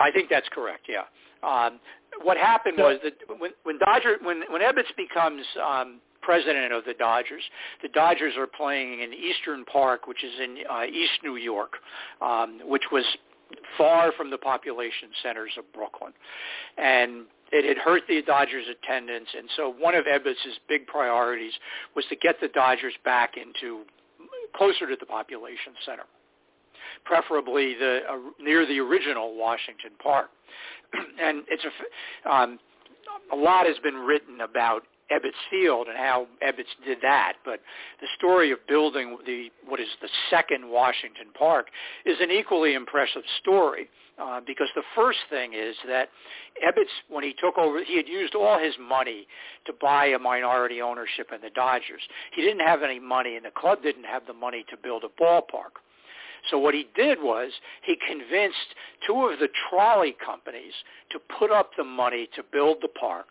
[0.00, 0.88] I think that's correct.
[0.88, 1.02] Yeah.
[1.42, 1.78] Um,
[2.22, 6.84] what happened so, was that when when Dodger when when Ebbets becomes um, president of
[6.84, 7.42] the Dodgers.
[7.82, 11.74] The Dodgers are playing in Eastern Park, which is in uh, East New York,
[12.20, 13.04] um, which was
[13.78, 16.12] far from the population centers of Brooklyn.
[16.76, 21.52] And it had hurt the Dodgers' attendance, and so one of Ebbets' big priorities
[21.94, 23.84] was to get the Dodgers back into
[24.56, 26.06] closer to the population center,
[27.04, 30.30] preferably the uh, near the original Washington Park.
[31.20, 32.58] and it's a um,
[33.32, 37.60] a lot has been written about Ebbets Field and how Ebbets did that, but
[38.00, 41.68] the story of building the what is the second Washington Park
[42.04, 43.88] is an equally impressive story.
[44.18, 46.08] Uh, because the first thing is that
[46.66, 49.26] Ebbets, when he took over, he had used all his money
[49.66, 52.00] to buy a minority ownership in the Dodgers.
[52.34, 55.22] He didn't have any money, and the club didn't have the money to build a
[55.22, 55.82] ballpark.
[56.50, 58.74] So what he did was he convinced
[59.06, 60.72] two of the trolley companies
[61.10, 63.26] to put up the money to build the park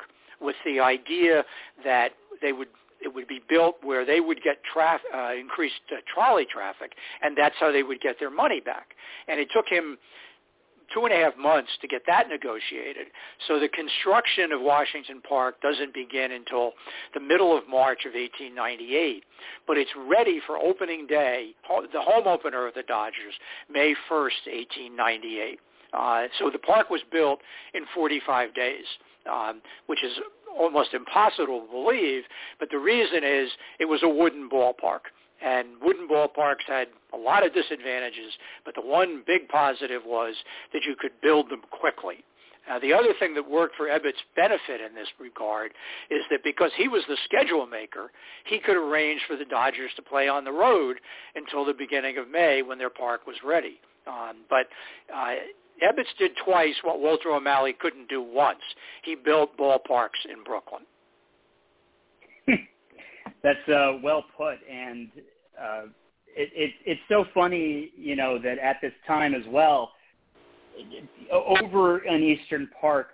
[0.46, 1.44] with the idea
[1.84, 2.68] that they would
[3.02, 7.38] it would be built where they would get traf- uh, increased uh, trolley traffic, and
[7.38, 8.96] that's how they would get their money back.
[9.28, 9.98] And it took him
[10.94, 13.08] two and a half months to get that negotiated.
[13.48, 16.74] So the construction of Washington Park doesn't begin until
[17.14, 19.24] the middle of March of 1898,
[19.68, 21.52] but it's ready for opening day,
[21.92, 23.34] the home opener of the Dodgers,
[23.70, 24.46] May 1st,
[24.94, 25.60] 1898.
[25.94, 27.40] Uh, so the park was built
[27.74, 28.86] in 45 days,
[29.32, 30.14] um, which is
[30.58, 32.24] almost impossible to believe,
[32.60, 35.12] but the reason is it was a wooden ballpark.
[35.44, 38.34] And wooden ballparks had a lot of disadvantages,
[38.64, 40.34] but the one big positive was
[40.74, 42.24] that you could build them quickly.
[42.68, 45.72] Now, the other thing that worked for Ebbets' benefit in this regard
[46.10, 48.12] is that because he was the schedule maker,
[48.46, 50.98] he could arrange for the Dodgers to play on the road
[51.36, 53.80] until the beginning of May when their park was ready.
[54.08, 54.68] Um, but
[55.14, 55.36] uh,
[55.84, 58.60] Ebbets did twice what Walter O'Malley couldn't do once.
[59.04, 60.84] He built ballparks in Brooklyn.
[63.44, 65.10] That's uh, well put, and
[65.60, 65.84] uh,
[66.36, 69.92] it, it, it's so funny, you know, that at this time as well,
[71.32, 73.08] over in Eastern Park,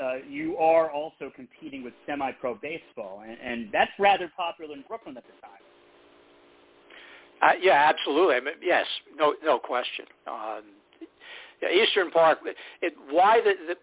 [0.00, 5.16] uh, you are also competing with semi-pro baseball, and, and that's rather popular in Brooklyn
[5.16, 5.60] at the time.
[7.42, 8.36] Uh, yeah, absolutely.
[8.36, 8.86] I mean, yes,
[9.16, 10.04] no, no question.
[10.26, 10.62] Um,
[11.62, 12.38] yeah, Eastern Park.
[12.82, 13.76] It, why the, the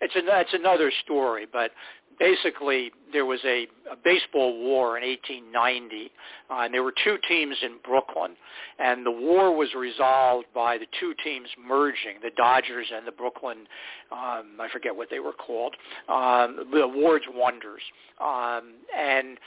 [0.00, 1.70] it's an, it's another story, but
[2.18, 6.10] basically there was a, a baseball war in 1890,
[6.50, 8.32] uh, and there were two teams in Brooklyn,
[8.78, 13.66] and the war was resolved by the two teams merging, the Dodgers and the Brooklyn,
[14.12, 15.74] um, I forget what they were called,
[16.08, 17.82] um, the Ward's Wonders,
[18.20, 19.38] um, and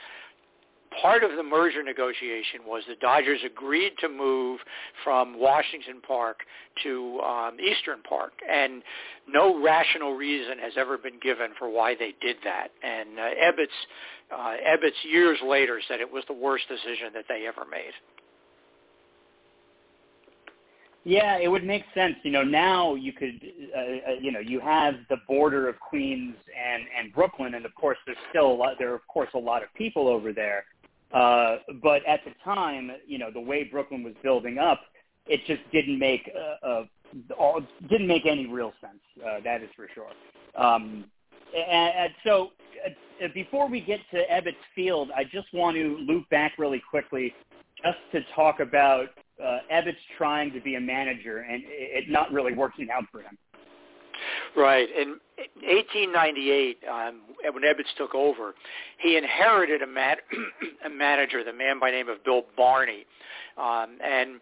[1.01, 4.59] part of the merger negotiation was the Dodgers agreed to move
[5.03, 6.37] from Washington Park
[6.83, 8.81] to um, Eastern Park, and
[9.27, 12.69] no rational reason has ever been given for why they did that.
[12.83, 17.45] And uh, Ebbets, uh, Ebbets years later said it was the worst decision that they
[17.47, 17.93] ever made.
[21.07, 22.15] Yeah, it would make sense.
[22.23, 23.39] You know, now you could,
[23.73, 27.73] uh, uh, you know, you have the border of Queens and and Brooklyn, and of
[27.75, 28.73] course, there's still a lot.
[28.77, 30.65] There are of course a lot of people over there.
[31.13, 34.81] Uh, but at the time, you know, the way Brooklyn was building up,
[35.25, 36.83] it just didn't make uh, uh,
[37.37, 38.99] all, didn't make any real sense.
[39.25, 40.11] Uh, that is for sure.
[40.61, 41.05] Um,
[41.55, 42.51] and, and so,
[42.85, 47.33] uh, before we get to Ebbets Field, I just want to loop back really quickly,
[47.83, 49.07] just to talk about
[49.43, 53.37] uh, Ebbets trying to be a manager and it not really working out for him.
[54.55, 54.87] Right.
[54.89, 55.19] In
[55.63, 57.21] 1898, um,
[57.53, 58.53] when Ebbets took over,
[58.99, 60.17] he inherited a, man-
[60.85, 63.05] a manager, the man by name of Bill Barnie,
[63.57, 64.41] um, and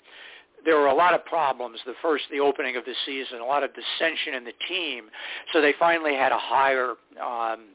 [0.63, 3.63] there were a lot of problems the first the opening of the season, a lot
[3.63, 5.05] of dissension in the team.
[5.53, 7.65] So they finally had to hire um,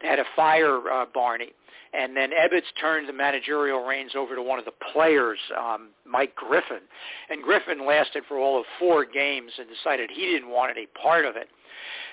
[0.00, 1.52] they had to fire uh, Barnie.
[1.94, 6.34] And then Ebbets turned the managerial reins over to one of the players, um, Mike
[6.34, 6.80] Griffin.
[7.28, 11.26] And Griffin lasted for all of four games and decided he didn't want any part
[11.26, 11.48] of it.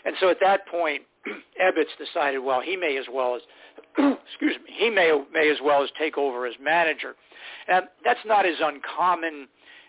[0.06, 1.04] And so at that point,
[1.62, 3.42] Ebbets decided, well, he may as well as,
[4.32, 7.16] excuse me, he may may as well as take over as manager.
[7.68, 9.48] And that's not as uncommon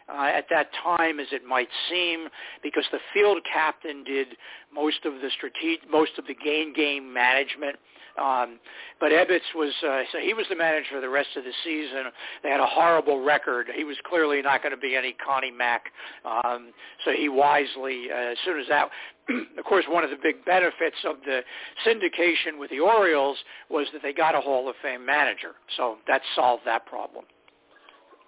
[0.09, 2.29] uh, at that time as it might seem,
[2.63, 4.29] because the field captain did
[4.75, 7.77] most of the strate- most of the gain game management.
[8.19, 8.59] Um,
[8.99, 12.05] but Ebbets was uh, so he was the manager for the rest of the season.
[12.43, 13.69] They had a horrible record.
[13.75, 15.85] He was clearly not going to be any Connie Mack.
[16.25, 16.73] Um,
[17.05, 18.89] so he wisely, uh, as soon as that,
[19.59, 21.41] of course, one of the big benefits of the
[21.87, 25.53] syndication with the Orioles was that they got a Hall of Fame manager.
[25.77, 27.25] So that solved that problem.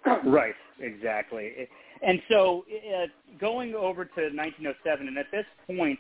[0.25, 1.69] right, exactly.
[2.03, 3.07] And so uh,
[3.39, 5.99] going over to 1907, and at this point,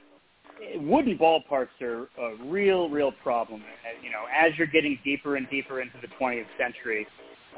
[0.77, 3.63] wooden ballparks are a real, real problem.
[4.03, 7.07] You know, as you're getting deeper and deeper into the 20th century,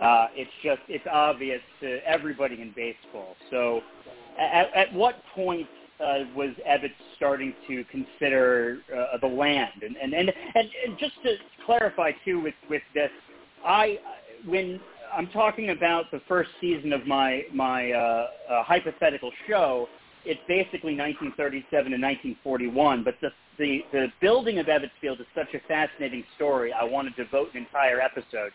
[0.01, 3.37] uh, it's just it's obvious to everybody in baseball.
[3.51, 3.81] So,
[4.39, 5.69] at, at what point
[6.01, 9.83] uh, was Ebbets starting to consider uh, the land?
[9.83, 13.11] And, and and and just to clarify too with with this,
[13.65, 13.99] I
[14.47, 14.81] when
[15.17, 19.89] I'm talking about the first season of my my uh, uh, hypothetical show,
[20.25, 23.05] it's basically 1937 and 1941.
[23.05, 26.73] But the the the building of Ebbets Field is such a fascinating story.
[26.73, 28.53] I want to devote an entire episode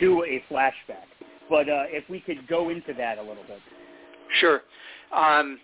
[0.00, 1.08] to a flashback.
[1.48, 3.58] But uh, if we could go into that a little bit.
[4.40, 4.62] Sure.
[5.14, 5.58] Um,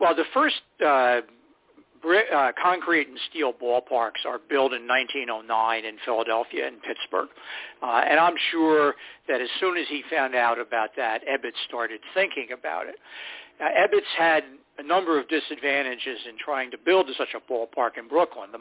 [0.00, 1.20] well, the first uh,
[2.34, 7.28] uh, concrete and steel ballparks are built in 1909 in Philadelphia and Pittsburgh.
[7.82, 8.94] Uh, and I'm sure
[9.28, 12.96] that as soon as he found out about that, Ebbets started thinking about it.
[13.60, 14.44] Uh, Ebbets had
[14.78, 18.50] a number of disadvantages in trying to build such a ballpark in Brooklyn.
[18.52, 18.58] The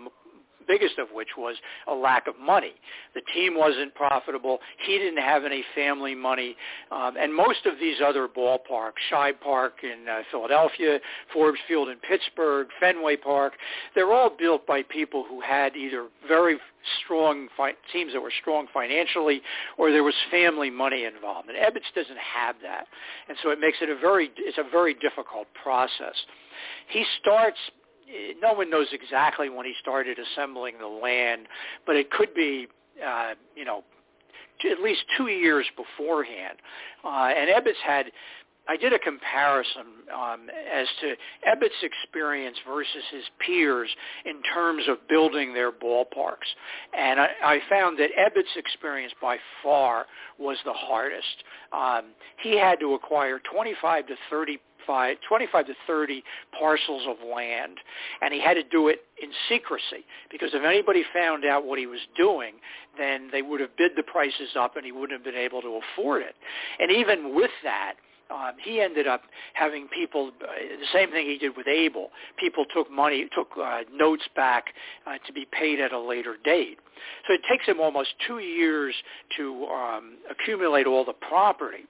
[0.67, 1.55] biggest of which was
[1.87, 2.73] a lack of money.
[3.13, 4.59] The team wasn't profitable.
[4.85, 6.55] He didn't have any family money.
[6.91, 10.99] Um, and most of these other ballparks, Shibe Park in uh, Philadelphia,
[11.33, 13.53] Forbes Field in Pittsburgh, Fenway Park,
[13.93, 16.57] they're all built by people who had either very
[17.03, 19.41] strong fi- teams that were strong financially
[19.77, 21.49] or there was family money involved.
[21.49, 22.85] And Ebbets doesn't have that.
[23.27, 26.15] And so it makes it a very, it's a very difficult process.
[26.89, 27.57] He starts
[28.41, 31.47] no one knows exactly when he started assembling the land,
[31.85, 32.67] but it could be,
[33.05, 33.83] uh, you know,
[34.69, 36.57] at least two years beforehand.
[37.03, 38.11] Uh, and Ebbets had,
[38.67, 41.15] I did a comparison um, as to
[41.47, 43.89] Ebbets' experience versus his peers
[44.25, 46.49] in terms of building their ballparks.
[46.97, 50.05] And I, I found that Ebbets' experience by far
[50.39, 51.43] was the hardest.
[51.73, 56.23] Um, he had to acquire 25 to 30 25 to 30
[56.57, 57.77] parcels of land,
[58.21, 61.87] and he had to do it in secrecy because if anybody found out what he
[61.87, 62.53] was doing,
[62.97, 65.79] then they would have bid the prices up and he wouldn't have been able to
[65.93, 66.35] afford it.
[66.79, 67.95] And even with that,
[68.31, 69.21] um, he ended up
[69.53, 70.47] having people uh,
[70.79, 72.09] the same thing he did with Abel.
[72.39, 74.73] People took money, took uh, notes back
[75.05, 76.79] uh, to be paid at a later date.
[77.27, 78.95] So it takes him almost two years
[79.37, 81.85] to um, accumulate all the property.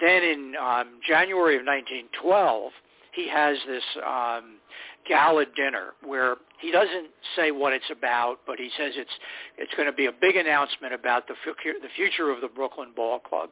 [0.00, 2.72] Then in um, January of 1912,
[3.12, 4.56] he has this um,
[5.08, 9.10] gala dinner where he doesn't say what it's about, but he says it's
[9.58, 11.34] it's going to be a big announcement about the
[11.64, 13.50] the future of the Brooklyn Ball Club,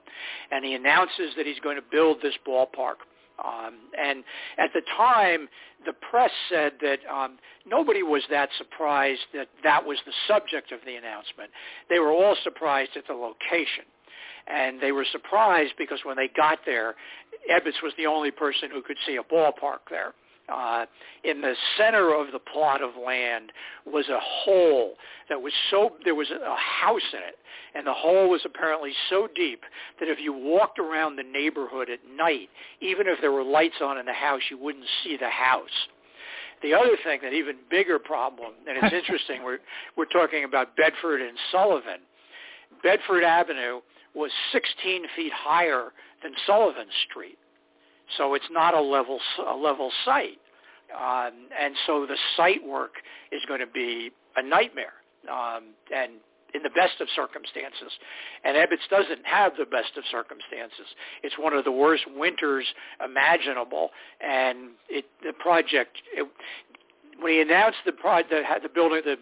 [0.51, 3.05] and he announces that he's going to build this ballpark.
[3.45, 4.25] Um, and
[4.59, 5.49] at the time,
[5.87, 10.81] the press said that um, nobody was that surprised that that was the subject of
[10.85, 11.51] the announcement.
[11.89, 13.85] They were all surprised at the location
[14.49, 16.95] and they were surprised because when they got there,
[17.51, 20.15] Ebbets was the only person who could see a ballpark there.
[20.49, 20.87] Uh,
[21.25, 23.53] in the center of the plot of land
[23.87, 24.95] was a hole
[25.29, 27.37] that was so there was a house in it.
[27.75, 29.61] And the hole was apparently so deep
[30.01, 32.49] that if you walked around the neighborhood at night
[32.81, 35.69] even if there were lights on in the house you wouldn't see the house.
[36.63, 39.59] The other thing that even bigger problem and it's interesting we're
[39.99, 42.01] we're talking about Bedford and Sullivan.
[42.83, 43.83] Bedford Avenue
[44.19, 45.93] was 16 feet higher
[46.23, 47.39] than Sullivan Street.
[48.17, 50.41] So it's not a level a level site,
[50.95, 52.93] um, and so the site work
[53.33, 54.95] is going to be a nightmare.
[55.31, 56.13] Um, and
[56.55, 57.93] in the best of circumstances,
[58.45, 60.87] and Ebbets doesn't have the best of circumstances.
[61.23, 62.65] It's one of the worst winters
[63.05, 63.91] imaginable,
[64.21, 65.99] and it, the project.
[66.15, 66.27] It,
[67.21, 69.17] when he announced the project, the, the building, the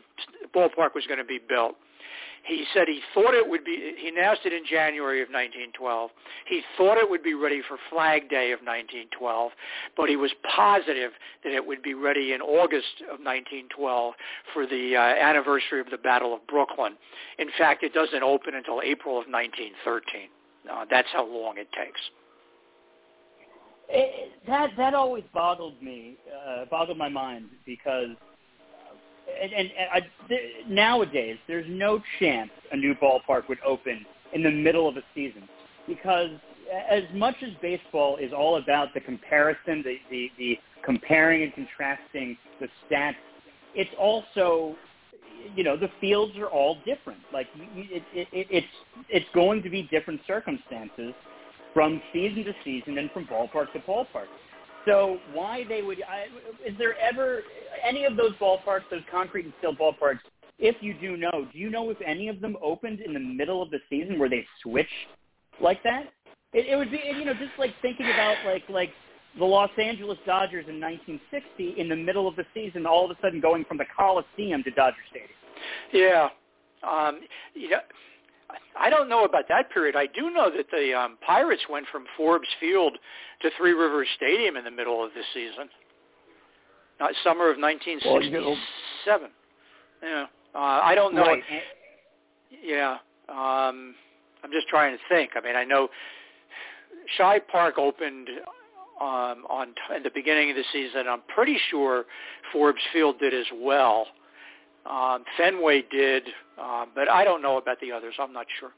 [0.54, 1.74] ballpark was going to be built,
[2.46, 6.10] he said he thought it would be, he announced it in January of 1912.
[6.46, 9.52] He thought it would be ready for Flag Day of 1912,
[9.96, 11.12] but he was positive
[11.42, 14.14] that it would be ready in August of 1912
[14.54, 16.96] for the uh, anniversary of the Battle of Brooklyn.
[17.38, 20.30] In fact, it doesn't open until April of 1913.
[20.70, 22.00] Uh, that's how long it takes.
[23.88, 28.16] It, that that always boggled me, uh, boggled my mind because
[29.42, 34.42] and, and, and I, th- nowadays there's no chance a new ballpark would open in
[34.42, 35.48] the middle of a season
[35.86, 36.30] because
[36.90, 42.36] as much as baseball is all about the comparison, the, the, the comparing and contrasting
[42.60, 43.14] the stats,
[43.74, 44.74] it's also,
[45.54, 47.20] you know, the fields are all different.
[47.32, 48.66] Like it, it, it, it's
[49.08, 51.12] it's going to be different circumstances
[51.74, 54.28] from season to season and from ballpark to ballpark.
[54.86, 56.02] So why they would?
[56.02, 56.26] I,
[56.66, 57.42] is there ever
[57.86, 60.20] any of those ballparks, those concrete and steel ballparks?
[60.58, 63.62] If you do know, do you know if any of them opened in the middle
[63.62, 64.90] of the season where they switched
[65.60, 66.04] like that?
[66.52, 68.90] It, it would be, you know, just like thinking about like like
[69.38, 73.20] the Los Angeles Dodgers in 1960 in the middle of the season, all of a
[73.20, 75.30] sudden going from the Coliseum to Dodger Stadium.
[75.92, 76.28] Yeah,
[76.88, 77.20] um,
[77.54, 77.80] you know,
[78.78, 79.96] I don't know about that period.
[79.96, 82.98] I do know that the um, Pirates went from Forbes Field
[83.42, 85.68] to Three Rivers Stadium in the middle of the season.
[87.00, 89.28] Not summer of 1967.
[90.02, 91.22] yeah, uh, I don't know.
[91.22, 91.42] Right.
[92.62, 93.94] Yeah, um,
[94.42, 95.32] I'm just trying to think.
[95.36, 95.88] I mean, I know
[97.18, 98.28] Shibe Park opened
[99.00, 101.06] um, on in the beginning of the season.
[101.08, 102.04] I'm pretty sure
[102.52, 104.06] Forbes Field did as well.
[104.86, 106.22] Um, Fenway did,
[106.60, 108.14] uh, but I don't know about the others.
[108.18, 108.70] I'm not sure.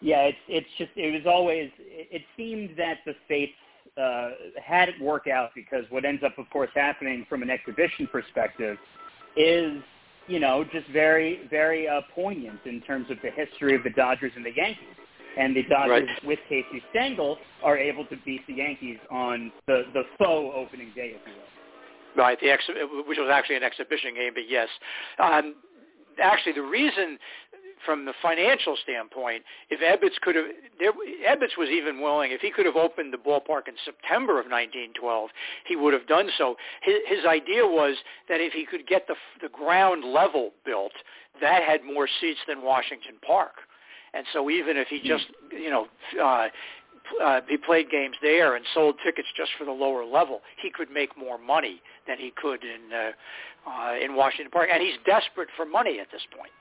[0.00, 3.52] Yeah, it's it's just it was always it, it seemed that the fates
[3.96, 4.30] uh,
[4.62, 8.76] had it work out because what ends up, of course, happening from an exhibition perspective
[9.36, 9.72] is
[10.26, 14.32] you know just very very uh, poignant in terms of the history of the Dodgers
[14.36, 14.84] and the Yankees.
[15.38, 16.24] And the Dodgers, right.
[16.26, 21.14] with Casey Stengel, are able to beat the Yankees on the the faux opening day,
[21.14, 22.22] if you will.
[22.22, 22.64] Right, the ex-
[23.06, 24.68] which was actually an exhibition game, but yes.
[25.18, 25.56] Um,
[26.22, 27.18] actually, the reason
[27.84, 30.46] from the financial standpoint, if Ebbets could have,
[30.78, 34.46] there, Ebbets was even willing, if he could have opened the ballpark in September of
[34.46, 35.30] 1912,
[35.66, 36.56] he would have done so.
[36.82, 37.96] His, his idea was
[38.28, 40.92] that if he could get the, the ground level built,
[41.40, 43.54] that had more seats than Washington Park.
[44.14, 45.86] And so even if he just, you know,
[46.22, 46.48] uh,
[47.22, 50.90] uh, he played games there and sold tickets just for the lower level, he could
[50.90, 53.10] make more money than he could in uh,
[53.68, 54.68] uh, in Washington Park.
[54.72, 56.52] And he's desperate for money at this point.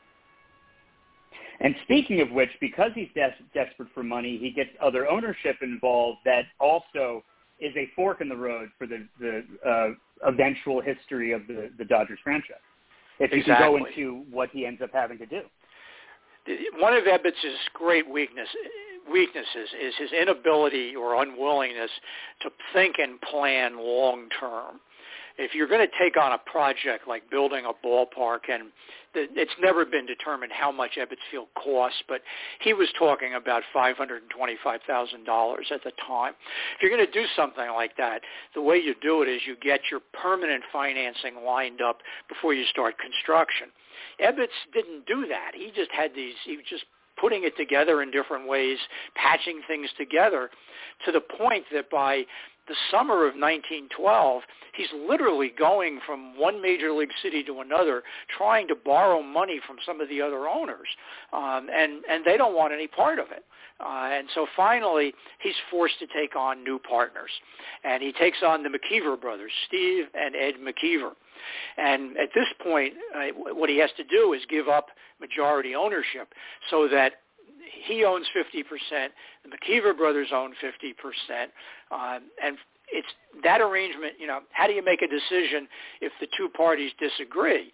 [1.60, 6.20] And speaking of which, because he's des- desperate for money, he gets other ownership involved
[6.26, 7.24] that also
[7.60, 11.86] is a fork in the road for the, the uh, eventual history of the, the
[11.86, 12.58] Dodgers franchise.
[13.20, 13.66] If you exactly.
[13.66, 15.42] can go into what he ends up having to do.
[16.78, 18.50] One of Ebbets' great weakness,
[19.12, 21.92] weaknesses is his inability or unwillingness
[22.42, 24.80] to think and plan long term
[25.38, 28.72] if you're going to take on a project like building a ballpark, and
[29.14, 32.22] it's never been determined how much Ebbets Field costs, but
[32.62, 36.34] he was talking about $525,000 at the time.
[36.76, 38.22] If you're going to do something like that,
[38.54, 42.00] the way you do it is you get your permanent financing lined up
[42.30, 43.68] before you start construction.
[44.22, 45.52] Ebbets didn't do that.
[45.54, 46.86] He just had these, he just
[47.20, 48.78] putting it together in different ways,
[49.16, 50.50] patching things together
[51.06, 52.26] to the point that by
[52.68, 54.42] the summer of 1912,
[54.76, 58.02] he's literally going from one major league city to another,
[58.36, 60.88] trying to borrow money from some of the other owners,
[61.32, 63.46] um, and and they don't want any part of it.
[63.80, 67.30] Uh, and so finally, he's forced to take on new partners,
[67.84, 71.12] and he takes on the McKeever brothers, Steve and Ed McKeever.
[71.78, 74.88] And at this point, uh, what he has to do is give up
[75.20, 76.34] majority ownership
[76.70, 77.14] so that
[77.88, 78.64] he owns 50%,
[79.44, 81.44] the McKeever brothers own 50%,
[81.92, 82.58] um, and
[82.92, 83.08] it's
[83.44, 85.68] that arrangement, you know, how do you make a decision
[86.02, 87.72] if the two parties disagree?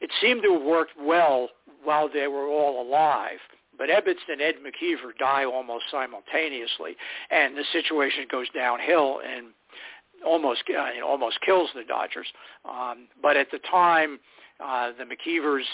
[0.00, 1.48] It seemed to have worked well
[1.84, 3.38] while they were all alive.
[3.76, 6.96] But Ebbets and Ed McKeever die almost simultaneously,
[7.30, 9.48] and the situation goes downhill and
[10.26, 12.26] almost uh, you know, almost kills the Dodgers.
[12.68, 14.18] Um, but at the time,
[14.64, 15.64] uh, the McKeevers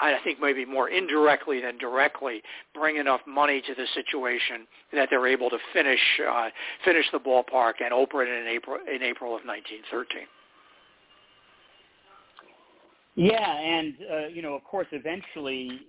[0.00, 2.42] I think maybe more indirectly than directly
[2.74, 6.48] bring enough money to the situation that they're able to finish uh,
[6.84, 10.26] finish the ballpark and open it in April in April of 1913.
[13.14, 15.80] Yeah, and uh, you know, of course, eventually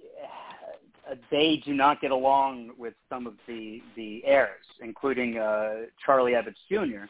[1.10, 6.34] uh, they do not get along with some of the the heirs, including uh, Charlie
[6.34, 7.06] Ebbets Jr.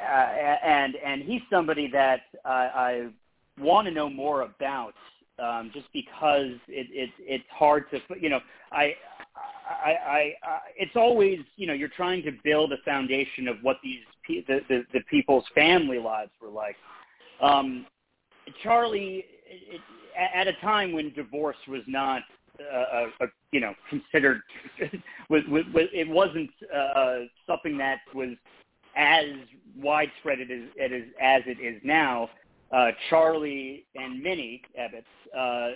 [0.00, 3.08] Uh, and and he's somebody that uh, I
[3.58, 4.94] want to know more about
[5.38, 8.40] um, just because it, it it's hard to you know
[8.72, 8.94] I,
[9.68, 13.78] I I I it's always you know you're trying to build a foundation of what
[13.82, 16.76] these the the, the people's family lives were like.
[17.40, 17.86] Um,
[18.62, 19.80] Charlie, it,
[20.34, 22.22] at a time when divorce was not
[22.60, 24.40] uh, a, a, you know considered
[25.30, 28.30] was, was, was it wasn't uh, something that was
[28.96, 29.24] as
[29.80, 32.28] widespread as it is as it is now
[32.72, 35.04] uh, Charlie and Minnie Ebbets
[35.36, 35.74] uh,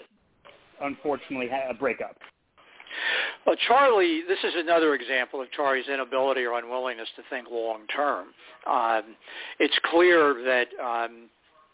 [0.82, 2.16] unfortunately had a breakup.
[3.46, 8.28] Well, Charlie, this is another example of Charlie's inability or unwillingness to think long term.
[8.66, 9.16] Um,
[9.58, 11.30] it's clear that um,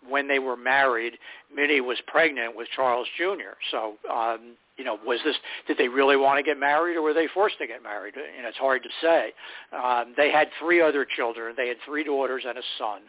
[0.08, 1.14] when they were married,
[1.54, 3.56] Minnie was pregnant with Charles Jr.
[3.72, 5.34] So um, you know, was this,
[5.66, 8.14] did they really want to get married or were they forced to get married?
[8.14, 9.32] You know, it's hard to say.
[9.76, 11.54] Um, they had three other children.
[11.56, 13.00] They had three daughters and a son.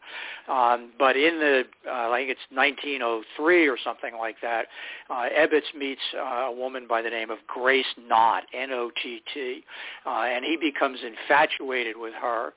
[0.48, 4.66] Um, but in the, uh, I think it's 1903 or something like that,
[5.12, 9.64] uh, Ebbets meets uh, a woman by the name of Grace Nott, N-O-T-T,
[10.06, 12.54] uh, and he becomes infatuated with her,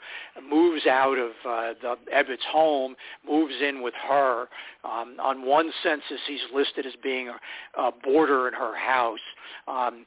[0.48, 2.96] moves out of uh, the Ebbets home,
[3.28, 4.48] moves in with her.
[4.84, 9.26] Um, on one census, he's listed as being a, a boarder in her house house.
[9.68, 10.06] Um,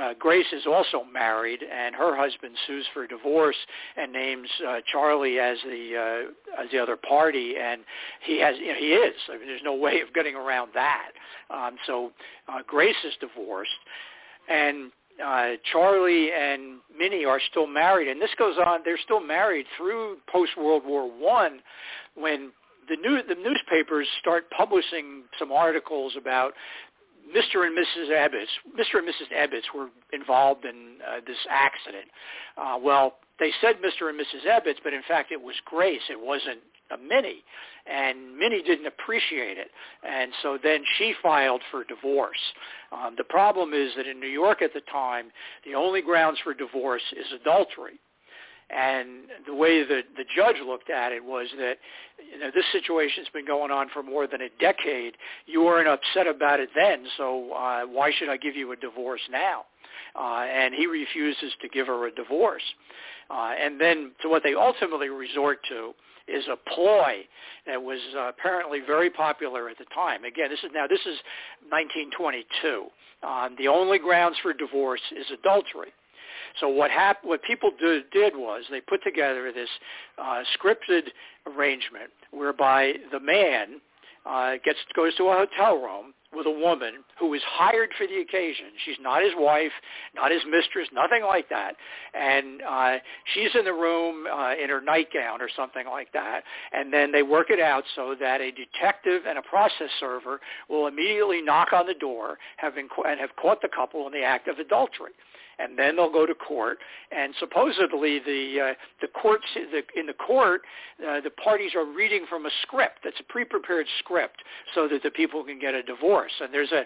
[0.00, 3.56] uh, Grace is also married, and her husband sues for divorce
[3.96, 5.82] and names uh, Charlie as the
[6.26, 7.82] uh, as the other party, and
[8.22, 9.14] he has you know, he is.
[9.28, 11.10] I mean, there's no way of getting around that.
[11.50, 12.12] Um, so
[12.48, 13.70] uh, Grace is divorced,
[14.48, 14.90] and
[15.24, 18.80] uh, Charlie and Minnie are still married, and this goes on.
[18.84, 21.60] They're still married through post World War One,
[22.14, 22.52] when
[22.88, 26.52] the new the newspapers start publishing some articles about
[27.30, 27.66] Mr.
[27.66, 28.10] and Mrs.
[28.10, 28.98] Ebbets, Mr.
[28.98, 29.32] and Mrs.
[29.34, 32.06] Ebbets were involved in uh, this accident.
[32.56, 34.08] Uh, well, they said Mr.
[34.08, 34.46] and Mrs.
[34.46, 36.02] Ebbets, but in fact it was Grace.
[36.10, 36.60] It wasn't
[36.90, 37.42] a Minnie.
[37.86, 39.70] And Minnie didn't appreciate it.
[40.06, 42.38] And so then she filed for divorce.
[42.92, 45.26] Um, the problem is that in New York at the time,
[45.64, 48.00] the only grounds for divorce is adultery.
[48.70, 51.76] And the way that the judge looked at it was that
[52.32, 55.16] you know, this situation's been going on for more than a decade.
[55.46, 59.20] You weren't upset about it then, so uh, why should I give you a divorce
[59.30, 59.64] now?
[60.18, 62.62] Uh, and he refuses to give her a divorce.
[63.30, 65.92] Uh, and then to what they ultimately resort to
[66.26, 67.26] is a ploy
[67.66, 70.24] that was uh, apparently very popular at the time.
[70.24, 71.18] Again, this is now this is
[71.68, 72.86] 1922.
[73.26, 75.92] Um, the only grounds for divorce is adultery.
[76.60, 79.68] So what hap- what people do, did was they put together this
[80.18, 81.08] uh, scripted
[81.46, 83.80] arrangement whereby the man
[84.26, 88.18] uh, gets goes to a hotel room with a woman who is hired for the
[88.20, 88.66] occasion.
[88.84, 89.72] She's not his wife,
[90.14, 91.74] not his mistress, nothing like that.
[92.12, 92.96] And uh,
[93.32, 96.42] she's in the room uh, in her nightgown or something like that.
[96.72, 100.86] And then they work it out so that a detective and a process server will
[100.86, 104.58] immediately knock on the door having, and have caught the couple in the act of
[104.58, 105.12] adultery
[105.58, 106.78] and then they'll go to court.
[107.10, 110.62] And supposedly, the uh, the courts the, in the court,
[111.00, 114.42] uh, the parties are reading from a script that's a pre-prepared script,
[114.74, 116.32] so that the people can get a divorce.
[116.40, 116.84] And there's a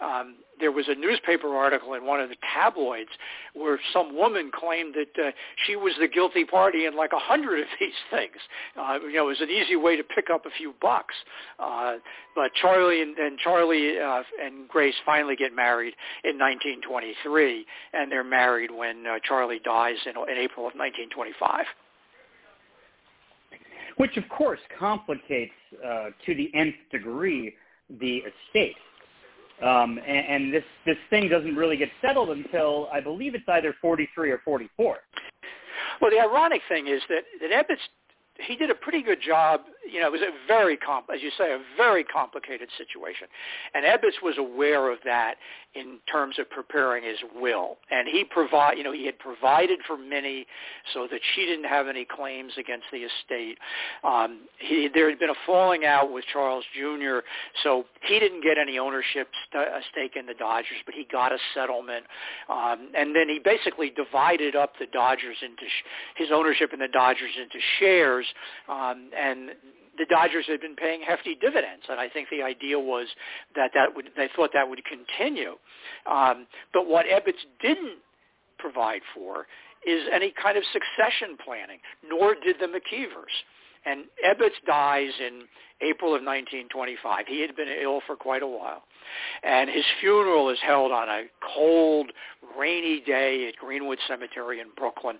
[0.00, 3.10] um, there was a newspaper article in one of the tabloids
[3.54, 5.30] where some woman claimed that uh,
[5.66, 8.36] she was the guilty party in like a hundred of these things.
[8.76, 11.14] Uh, you know, it was an easy way to pick up a few bucks.
[11.58, 11.96] Uh,
[12.34, 15.94] but Charlie and, and Charlie uh, and Grace finally get married
[16.24, 21.64] in 1923, and they're married when uh, Charlie dies in, in April of 1925
[23.96, 25.50] which of course complicates
[25.84, 27.52] uh, to the nth degree
[28.00, 28.76] the estate.
[29.62, 33.74] Um, and, and this this thing doesn't really get settled until I believe it's either
[33.80, 34.96] 43 or 44.
[36.00, 37.80] Well, the ironic thing is that that Ebbets
[38.46, 39.62] he did a pretty good job.
[39.90, 43.26] You know, it was a very, comp- as you say, a very complicated situation.
[43.74, 45.36] And Ebbets was aware of that
[45.74, 47.76] in terms of preparing his will.
[47.90, 50.46] And he provide, you know, he had provided for Minnie
[50.92, 53.58] so that she didn't have any claims against the estate.
[54.02, 57.18] Um, he, there had been a falling out with Charles Jr.,
[57.62, 61.32] so he didn't get any ownership st- a stake in the Dodgers, but he got
[61.32, 62.04] a settlement.
[62.48, 65.84] Um, and then he basically divided up the Dodgers into sh-
[66.16, 68.26] his ownership in the Dodgers into shares
[68.68, 69.50] um, and
[69.98, 73.06] the Dodgers had been paying hefty dividends, and I think the idea was
[73.56, 75.56] that that would they thought that would continue.
[76.10, 77.98] Um, but what Ebbets didn't
[78.58, 79.46] provide for
[79.86, 81.78] is any kind of succession planning,
[82.08, 83.34] nor did the McKeevers.
[83.86, 85.42] And Ebbets dies in
[85.80, 87.26] April of 1925.
[87.26, 88.82] He had been ill for quite a while.
[89.42, 92.10] And his funeral is held on a cold,
[92.58, 95.18] rainy day at Greenwood Cemetery in Brooklyn.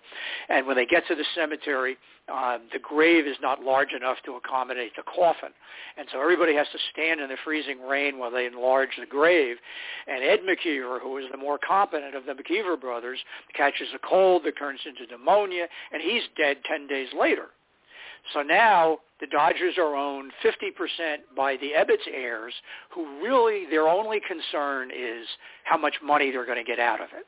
[0.49, 1.97] And when they get to the cemetery,
[2.33, 5.51] uh, the grave is not large enough to accommodate the coffin.
[5.97, 9.57] And so everybody has to stand in the freezing rain while they enlarge the grave.
[10.07, 13.19] And Ed McKeever, who is the more competent of the McKeever brothers,
[13.55, 17.47] catches a cold that turns into pneumonia, and he's dead 10 days later.
[18.33, 22.55] So now the Dodgers are owned 50% by the Ebbets heirs,
[22.91, 25.27] who really their only concern is
[25.65, 27.27] how much money they're going to get out of it.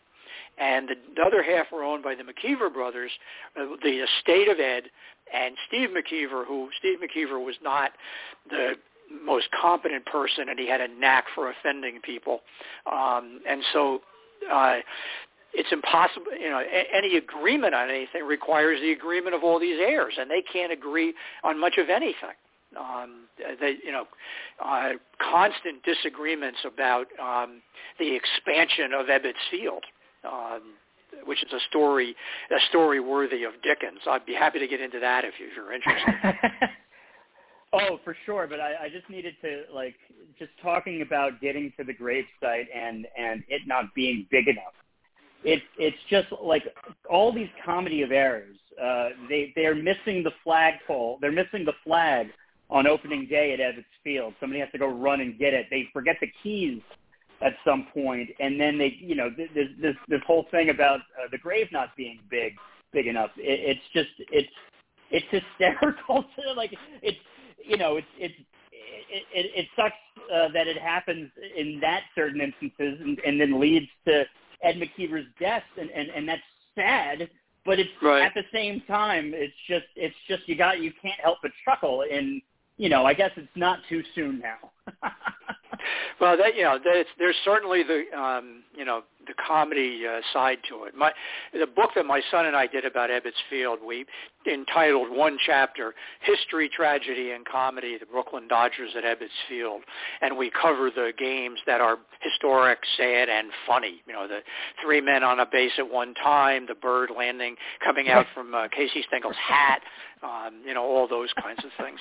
[0.59, 3.11] And the, the other half are owned by the McKeever brothers,
[3.59, 4.85] uh, the estate of Ed,
[5.33, 7.93] and Steve McKeever, who Steve McKeever was not
[8.49, 8.73] the
[9.25, 12.41] most competent person, and he had a knack for offending people.
[12.91, 14.01] Um, and so
[14.53, 14.77] uh,
[15.53, 16.27] it's impossible.
[16.39, 20.43] You know, any agreement on anything requires the agreement of all these heirs, and they
[20.43, 22.37] can't agree on much of anything.
[22.79, 23.25] Um,
[23.61, 24.05] they, you know,
[24.65, 27.63] uh, constant disagreements about um,
[27.99, 29.85] the expansion of Ebbets Field.
[30.25, 30.75] Um,
[31.25, 32.15] which is a story
[32.51, 34.01] a story worthy of Dickens.
[34.09, 36.15] I'd be happy to get into that if you're interested.
[37.73, 38.47] oh, for sure.
[38.47, 39.97] But I, I just needed to like
[40.39, 44.75] just talking about getting to the gravesite and and it not being big enough.
[45.45, 46.63] It's it's just like
[47.09, 48.57] all these comedy of errors.
[48.81, 51.19] Uh, they they're missing the flagpole.
[51.21, 52.29] They're missing the flag
[52.69, 54.35] on opening day at Ebbets Field.
[54.39, 55.67] Somebody has to go run and get it.
[55.71, 56.81] They forget the keys
[57.43, 59.49] at some point, and then they, you know, this
[59.81, 62.55] this this whole thing about uh, the grave not being big
[62.93, 63.31] big enough.
[63.37, 64.53] It, it's just it's
[65.11, 66.25] it's hysterical.
[66.37, 67.19] To, like it's
[67.65, 68.35] you know it's it's
[68.73, 69.95] it, it, it sucks
[70.33, 74.25] uh, that it happens in that certain instances and, and then leads to
[74.63, 76.43] Ed McKeever's death, and, and, and that's
[76.75, 77.29] sad.
[77.65, 78.23] But it's right.
[78.23, 82.05] at the same time, it's just it's just you got you can't help but chuckle,
[82.11, 82.41] and
[82.79, 84.71] you know I guess it's not too soon now.
[86.21, 90.59] Well, that you know, that's, there's certainly the um, you know the comedy uh, side
[90.69, 90.95] to it.
[90.95, 91.13] My
[91.53, 94.07] the book that my son and I did about Ebbets Field, we
[94.51, 99.83] entitled one chapter "History, Tragedy, and Comedy: The Brooklyn Dodgers at Ebbets Field,"
[100.21, 104.03] and we cover the games that are historic, sad, and funny.
[104.07, 104.41] You know, the
[104.83, 108.69] three men on a base at one time, the bird landing coming out from uh,
[108.69, 109.83] Casey Stengel's hat,
[110.23, 112.01] um, you know, all those kinds of things.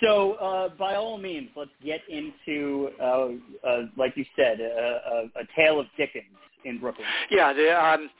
[0.00, 3.28] So, uh, by all means, let's get into, uh,
[3.66, 6.24] uh, like you said, a, a, a tale of Dickens
[6.64, 7.06] in Brooklyn.
[7.30, 7.52] Yeah.
[7.52, 8.10] The, um,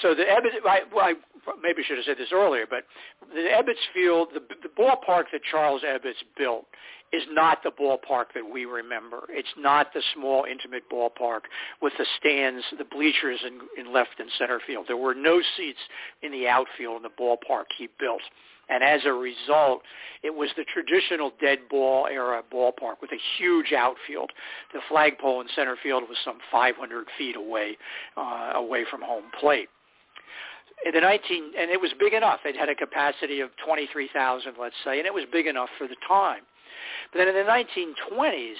[0.00, 1.14] so the Ebbets, I, well, I
[1.62, 2.84] maybe should have said this earlier, but
[3.34, 6.66] the Ebbets Field, the, the ballpark that Charles Ebbets built
[7.12, 9.24] is not the ballpark that we remember.
[9.28, 11.40] It's not the small, intimate ballpark
[11.82, 14.86] with the stands, the bleachers in, in left and center field.
[14.88, 15.78] There were no seats
[16.22, 18.22] in the outfield in the ballpark he built.
[18.72, 19.82] And as a result,
[20.22, 24.30] it was the traditional dead ball era ballpark with a huge outfield.
[24.72, 27.76] The flagpole in center field was some 500 feet away,
[28.16, 29.68] uh, away from home plate.
[30.86, 32.40] In the 19, and it was big enough.
[32.46, 35.96] It had a capacity of 23,000, let's say, and it was big enough for the
[36.08, 36.40] time.
[37.12, 38.54] But then in the 1920s,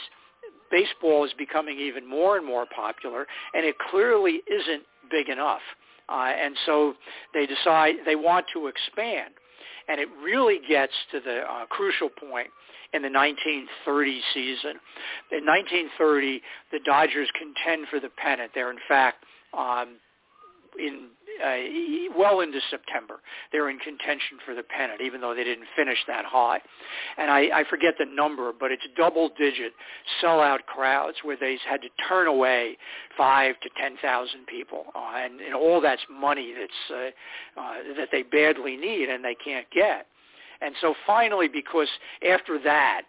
[0.71, 5.63] baseball is becoming even more and more popular, and it clearly isn't big enough.
[6.09, 6.95] Uh, and so
[7.33, 9.33] they decide they want to expand
[9.93, 12.49] and it really gets to the uh, crucial point
[12.95, 14.81] in the 1930 season.
[15.31, 16.41] In 1930,
[16.73, 18.53] the Dodgers contend for the pennant.
[18.55, 19.97] They're in fact um,
[20.79, 21.09] in
[21.45, 23.21] uh, well into September.
[23.51, 26.61] They're in contention for the pennant, even though they didn't finish that high.
[27.19, 29.73] And I, I forget the number, but it's double-digit
[30.23, 32.77] sellout crowds where they had to turn away
[33.17, 37.15] five to ten thousand people, uh, and, and all that's money that's
[37.57, 40.07] uh, uh, that they badly need and they can't get.
[40.61, 41.89] And so finally, because
[42.29, 43.03] after that,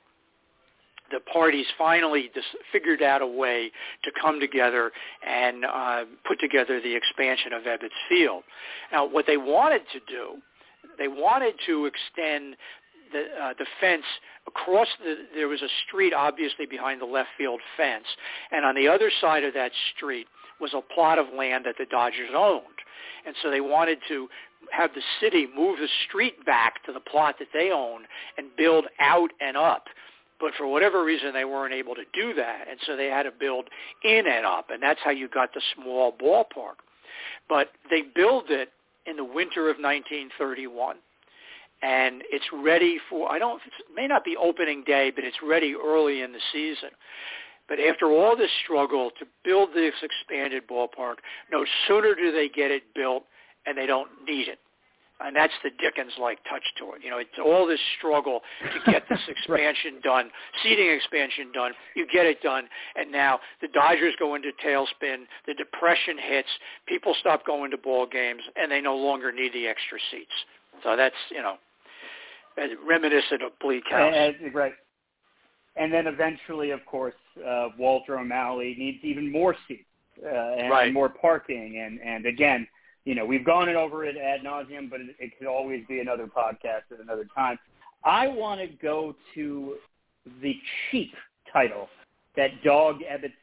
[1.14, 3.72] the parties finally dis- figured out a way
[4.04, 4.92] to come together
[5.26, 8.44] and uh, put together the expansion of Ebbets Field.
[8.92, 10.42] Now, what they wanted to do,
[10.98, 12.56] they wanted to extend
[13.14, 14.04] the, uh, the fence
[14.48, 18.06] across the, there was a street obviously behind the left field fence,
[18.52, 20.28] and on the other side of that street
[20.60, 22.64] was a plot of land that the Dodgers owned.
[23.26, 24.28] And so they wanted to
[24.72, 28.02] have the city move the street back to the plot that they own
[28.38, 29.86] and build out and up
[30.44, 33.32] but for whatever reason they weren't able to do that, and so they had to
[33.32, 33.70] build
[34.04, 36.84] in and up, and that's how you got the small ballpark.
[37.48, 38.74] But they built it
[39.08, 40.98] in the winter of 1931,
[41.82, 45.76] and it's ready for I don't it may not be opening day, but it's ready
[45.82, 46.90] early in the season.
[47.70, 51.16] But after all this struggle to build this expanded ballpark,
[51.54, 53.24] no sooner do they get it built
[53.66, 54.60] and they don't need it
[55.22, 57.04] and that's the Dickens-like touch to it.
[57.04, 60.04] You know, it's all this struggle to get this expansion right.
[60.04, 61.72] done, seating expansion done.
[61.96, 65.26] You get it done, and now the Dodgers go into tailspin.
[65.46, 66.50] The depression hits.
[66.88, 70.34] People stop going to ball games, and they no longer need the extra seats.
[70.84, 71.56] So that's you know,
[72.86, 74.14] reminiscent of Bleak House.
[74.16, 74.74] And, right.
[75.76, 77.16] And then eventually, of course,
[77.48, 79.86] uh, Walter O'Malley needs even more seats
[80.24, 80.94] uh, and right.
[80.94, 82.68] more parking, and and again
[83.06, 86.28] you know, we've gone over it ad nauseum, but it, it could always be another
[86.28, 87.58] podcast at another time.
[88.04, 89.76] I want to go to
[90.42, 90.56] the
[90.90, 91.14] cheap
[91.52, 91.88] title
[92.36, 93.34] that Dog Ebbets,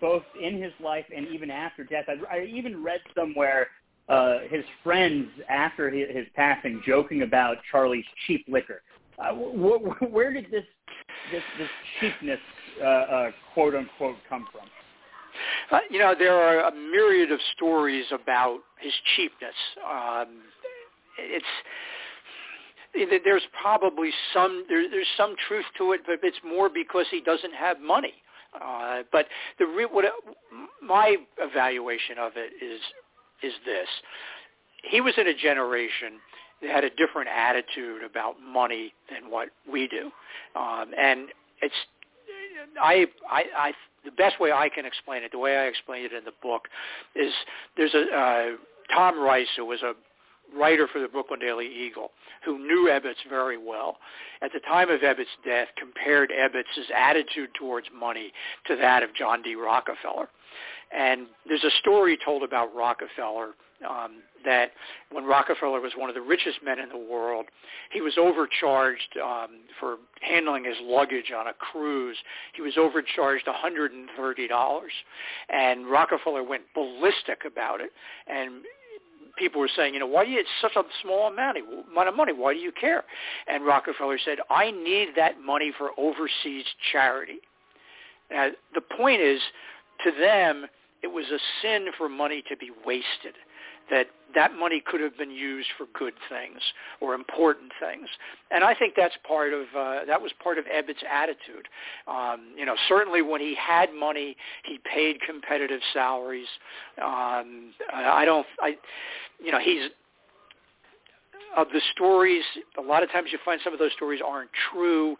[0.00, 2.06] both in his life and even after death.
[2.08, 3.68] I, I even read somewhere
[4.08, 8.82] uh, his friends after his, his passing joking about Charlie's cheap liquor.
[9.18, 10.64] Uh, wh- wh- where did this
[11.32, 11.68] this, this
[12.00, 12.40] cheapness,
[12.82, 14.68] uh, uh, quote unquote, come from?
[15.70, 19.54] Uh, you know, there are a myriad of stories about his cheapness.
[19.84, 20.42] Um,
[21.18, 21.46] it's
[23.24, 27.54] there's probably some there, there's some truth to it, but it's more because he doesn't
[27.54, 28.14] have money.
[28.54, 29.26] Uh, but
[29.58, 30.04] the re- what
[30.82, 32.80] my evaluation of it is
[33.42, 33.88] is this:
[34.88, 36.14] he was in a generation
[36.62, 40.10] that had a different attitude about money than what we do,
[40.58, 41.28] um, and
[41.62, 41.74] it's
[42.80, 43.72] I I I
[44.04, 46.68] the best way I can explain it, the way I explain it in the book,
[47.14, 47.32] is
[47.76, 48.46] there's a uh,
[48.94, 49.94] Tom Rice who was a
[50.56, 52.10] writer for the Brooklyn Daily Eagle,
[52.44, 53.96] who knew Ebbets very well,
[54.42, 58.32] at the time of Ebbets' death compared Ebbets' attitude towards money
[58.66, 59.54] to that of John D.
[59.54, 60.28] Rockefeller.
[60.96, 64.72] And there's a story told about Rockefeller um, that
[65.10, 67.46] when Rockefeller was one of the richest men in the world,
[67.92, 72.16] he was overcharged um, for handling his luggage on a cruise.
[72.54, 74.80] He was overcharged $130,
[75.48, 77.90] and Rockefeller went ballistic about it.
[78.26, 78.62] And
[79.36, 82.32] people were saying, you know, why do you, it's such a small amount of money.
[82.32, 83.04] Why do you care?
[83.48, 87.38] And Rockefeller said, I need that money for overseas charity.
[88.30, 89.40] Now, the point is,
[90.04, 90.66] to them,
[91.02, 93.34] it was a sin for money to be wasted
[93.90, 96.60] that that money could have been used for good things
[97.00, 98.08] or important things.
[98.50, 101.68] And I think that's part of uh, that was part of Ebbets' attitude.
[102.08, 106.48] Um, you know, certainly when he had money, he paid competitive salaries.
[107.02, 108.76] Um, I don't, I,
[109.42, 109.90] you know, he's
[111.56, 112.42] of the stories.
[112.78, 115.16] A lot of times you find some of those stories aren't true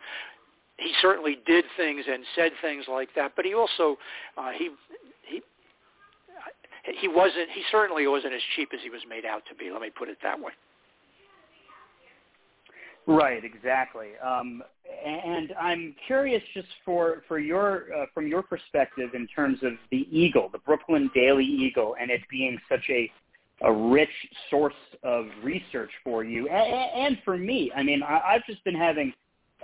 [0.76, 3.96] he certainly did things and said things like that, but he also
[4.36, 4.70] uh, he
[7.00, 7.50] he wasn't.
[7.54, 9.70] He certainly wasn't as cheap as he was made out to be.
[9.70, 10.52] Let me put it that way.
[13.06, 14.12] Right, exactly.
[14.24, 14.62] Um,
[15.04, 20.06] and I'm curious, just for for your uh, from your perspective, in terms of the
[20.10, 23.10] Eagle, the Brooklyn Daily Eagle, and it being such a
[23.62, 24.10] a rich
[24.50, 27.70] source of research for you and, and for me.
[27.74, 29.12] I mean, I, I've just been having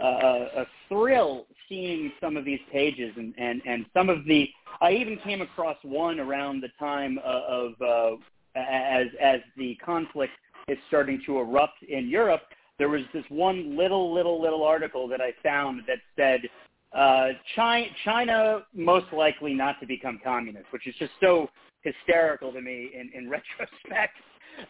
[0.01, 4.49] a, a thrill seeing some of these pages and, and, and some of the
[4.81, 8.17] I even came across one around the time of uh,
[8.57, 10.33] as as the conflict
[10.69, 12.43] is starting to erupt in Europe.
[12.79, 16.41] There was this one little little little article that I found that said
[16.97, 21.49] uh, China, China most likely not to become communist, which is just so
[21.83, 24.17] hysterical to me in, in retrospect.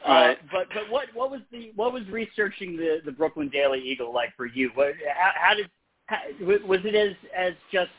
[0.06, 4.12] Uh, but but what what was the what was researching the the Brooklyn Daily Eagle
[4.14, 4.70] like for you?
[4.74, 5.70] What how, how did
[6.06, 6.18] how,
[6.66, 7.90] was it as as just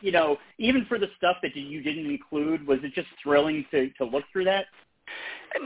[0.00, 3.90] you know even for the stuff that you didn't include was it just thrilling to
[3.98, 4.66] to look through that?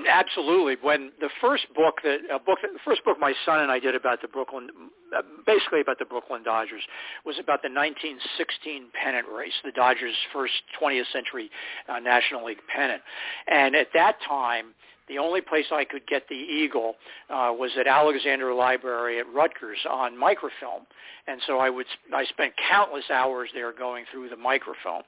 [0.08, 0.76] Absolutely.
[0.80, 3.94] When the first book that a book the first book my son and I did
[3.94, 4.68] about the Brooklyn
[5.14, 6.82] uh, basically about the Brooklyn Dodgers
[7.26, 11.50] was about the 1916 pennant race, the Dodgers' first 20th century
[11.88, 13.02] uh, National League pennant.
[13.46, 14.74] And at that time,
[15.08, 16.94] the only place I could get the Eagle
[17.28, 20.86] uh, was at Alexander Library at Rutgers on microfilm,
[21.26, 25.02] and so I would I spent countless hours there going through the microfilm.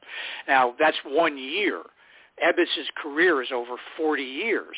[0.47, 1.83] Now that's one year.
[2.45, 4.77] Ebbets' career is over 40 years.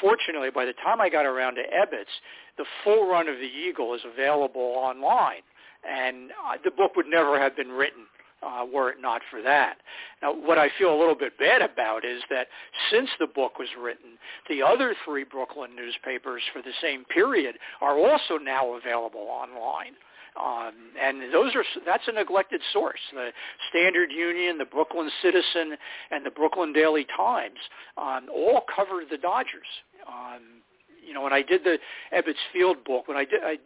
[0.00, 2.12] Fortunately, by the time I got around to Ebbets,
[2.56, 5.42] the full run of the Eagle is available online,
[5.82, 8.04] and uh, the book would never have been written
[8.42, 9.78] uh, were it not for that.
[10.20, 12.48] Now, what I feel a little bit bad about is that
[12.90, 14.18] since the book was written,
[14.48, 19.94] the other three Brooklyn newspapers for the same period are also now available online.
[20.34, 23.00] Um, and those are that's a neglected source.
[23.12, 23.30] The
[23.68, 25.76] Standard Union, the Brooklyn Citizen,
[26.10, 27.58] and the Brooklyn Daily Times
[27.98, 29.68] um, all covered the Dodgers.
[30.08, 30.62] Um,
[31.06, 31.78] you know, when I did the
[32.16, 33.58] Ebbets Field book, when I did I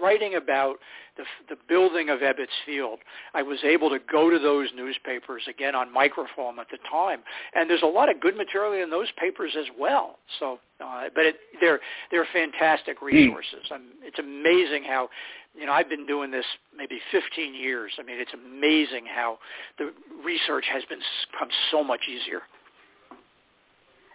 [0.00, 0.76] writing about
[1.16, 1.24] the,
[1.54, 2.98] the building of Ebbets Field,
[3.34, 7.20] I was able to go to those newspapers again on microfilm at the time,
[7.54, 10.18] and there's a lot of good material in those papers as well.
[10.38, 11.80] So, uh, but it, they're
[12.10, 13.06] they're fantastic hmm.
[13.06, 13.66] resources.
[13.70, 15.08] I'm, it's amazing how,
[15.54, 17.92] you know, I've been doing this maybe 15 years.
[17.98, 19.38] I mean, it's amazing how
[19.78, 19.92] the
[20.24, 21.00] research has been
[21.32, 22.42] become so much easier.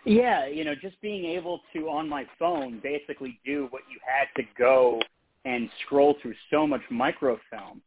[0.06, 4.28] Yeah, you know, just being able to on my phone basically do what you had
[4.40, 5.02] to go
[5.46, 7.82] and scroll through so much microfilm.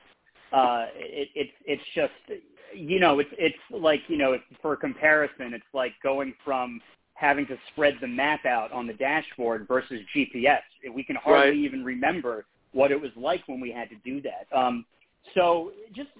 [0.52, 2.40] Uh, it, it's it's just
[2.74, 6.80] you know it's it's like you know it's, for comparison it's like going from
[7.14, 10.60] having to spread the map out on the dashboard versus GPS.
[10.94, 11.56] We can hardly right.
[11.56, 14.56] even remember what it was like when we had to do that.
[14.56, 14.86] Um,
[15.34, 16.10] so just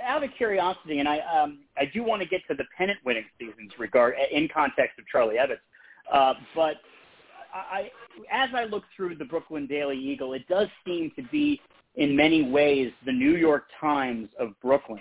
[0.00, 3.24] out of curiosity, and I um, I do want to get to the pennant winning
[3.38, 5.58] seasons regard in context of Charlie Ebbets,
[6.12, 6.76] uh, but
[7.54, 7.90] I,
[8.30, 11.60] as I look through the Brooklyn Daily Eagle, it does seem to be
[11.96, 15.00] in many ways the New York Times of Brooklyn.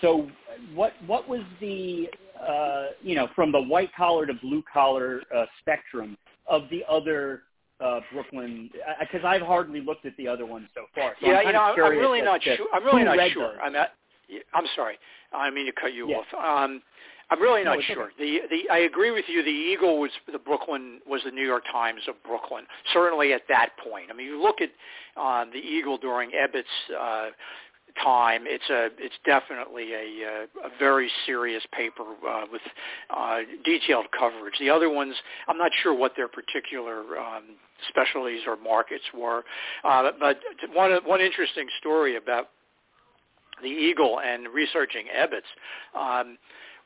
[0.00, 0.28] So
[0.74, 2.08] what what was the
[2.40, 7.42] uh, you know from the white collar to blue collar uh, spectrum of the other
[7.80, 8.70] uh, Brooklyn?
[9.00, 11.14] Because I've hardly looked at the other ones so far.
[11.20, 12.66] So yeah, I'm you know, I'm really not sure.
[12.72, 13.48] I'm really not sure.
[13.48, 13.58] those.
[13.62, 13.88] I'm not.
[14.54, 14.98] I'm sorry.
[15.32, 16.18] I mean to cut you Yeah.
[16.18, 16.64] off.
[16.64, 16.82] Um,
[17.30, 18.10] I'm really not it's sure.
[18.18, 19.42] The the I agree with you.
[19.42, 22.64] The Eagle was the Brooklyn was the New York Times of Brooklyn.
[22.92, 24.06] Certainly at that point.
[24.10, 24.70] I mean, you look at
[25.20, 26.64] um, the Eagle during Ebbets'
[26.98, 27.30] uh,
[28.02, 28.44] time.
[28.46, 32.62] It's a it's definitely a uh, a very serious paper uh, with
[33.14, 34.54] uh, detailed coverage.
[34.58, 35.14] The other ones,
[35.48, 37.56] I'm not sure what their particular um,
[37.88, 39.44] specialties or markets were,
[39.84, 40.40] uh, but
[40.72, 42.50] one one interesting story about
[43.62, 45.50] the Eagle and researching Ebbets.
[45.98, 46.38] Um,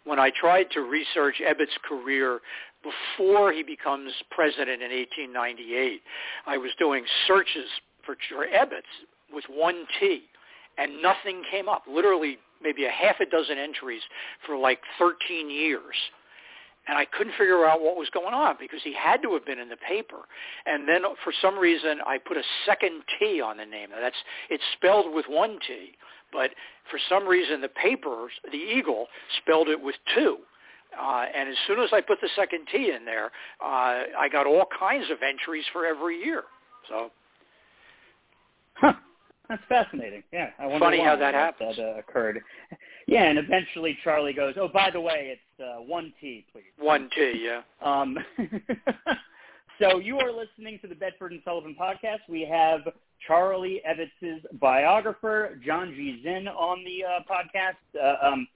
[0.05, 2.41] when I tried to research Ebbets' career
[2.83, 6.03] before he becomes president in 1898,
[6.47, 7.67] I was doing searches
[8.05, 8.91] for, for Ebbets
[9.33, 10.23] with one T,
[10.79, 11.85] and nothing came up.
[11.89, 14.03] Literally, maybe a half a dozen entries
[14.47, 15.95] for like 13 years.
[16.89, 19.61] And I couldn't figure out what was going on because he had to have been
[19.61, 20.27] in the paper.
[20.67, 23.91] And then for some reason, I put a second T on the name.
[23.91, 24.17] Now that's
[24.51, 25.93] it's spelled with one T,
[26.33, 26.51] but
[26.91, 29.07] for some reason the paper, the Eagle,
[29.43, 30.39] spelled it with two.
[31.01, 33.27] Uh, and as soon as I put the second T in there,
[33.65, 36.43] uh, I got all kinds of entries for every year.
[36.89, 37.11] So
[38.75, 38.95] Huh.
[39.49, 40.23] That's fascinating.
[40.33, 41.77] Yeah, I wonder Funny why how that happens.
[41.77, 42.41] That uh, occurred.
[43.07, 47.11] Yeah, and eventually Charlie goes, "Oh, by the way, it's uh, one T, please." one
[47.15, 47.63] T, yeah.
[47.83, 48.17] Um,
[49.79, 52.21] so you are listening to the Bedford and Sullivan podcast.
[52.29, 52.81] We have
[53.27, 56.21] Charlie Ebbets' biographer, John G.
[56.23, 57.77] Zinn, on the uh, podcast.
[58.01, 58.47] Uh, um,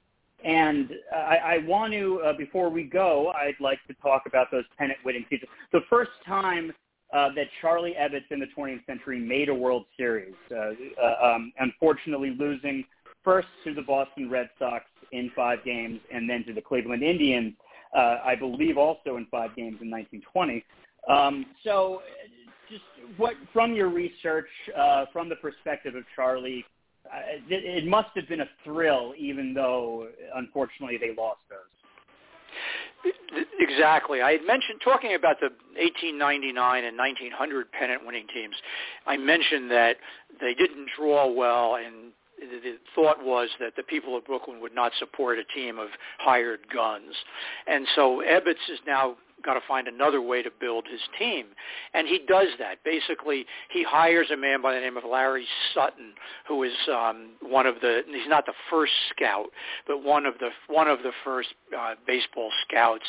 [0.44, 4.64] and I, I want to, uh, before we go, I'd like to talk about those
[4.78, 5.50] pennant-winning seasons.
[5.72, 6.72] The first time
[7.12, 11.52] uh, that Charlie Ebbets in the 20th century made a World Series, uh, uh, um,
[11.58, 12.84] unfortunately losing
[13.24, 17.54] first to the Boston Red Sox in five games and then to the Cleveland Indians,
[17.96, 20.64] uh, I believe also in five games in 1920.
[21.08, 22.02] Um, so
[22.70, 22.82] just
[23.16, 26.64] what, from your research, uh, from the perspective of Charlie,
[27.06, 31.58] uh, it, it must have been a thrill, even though unfortunately they lost those.
[33.58, 34.22] Exactly.
[34.22, 38.54] I had mentioned talking about the 1899 and 1900 pennant-winning teams.
[39.06, 39.96] I mentioned that
[40.40, 44.92] they didn't draw well, and the thought was that the people of Brooklyn would not
[44.98, 45.88] support a team of
[46.18, 47.14] hired guns,
[47.66, 51.46] and so Ebbets is now got to find another way to build his team.
[51.94, 52.82] And he does that.
[52.84, 56.12] Basically, he hires a man by the name of Larry Sutton,
[56.48, 59.46] who is um, one of the, he's not the first scout,
[59.86, 63.04] but one of the, one of the first uh, baseball scouts,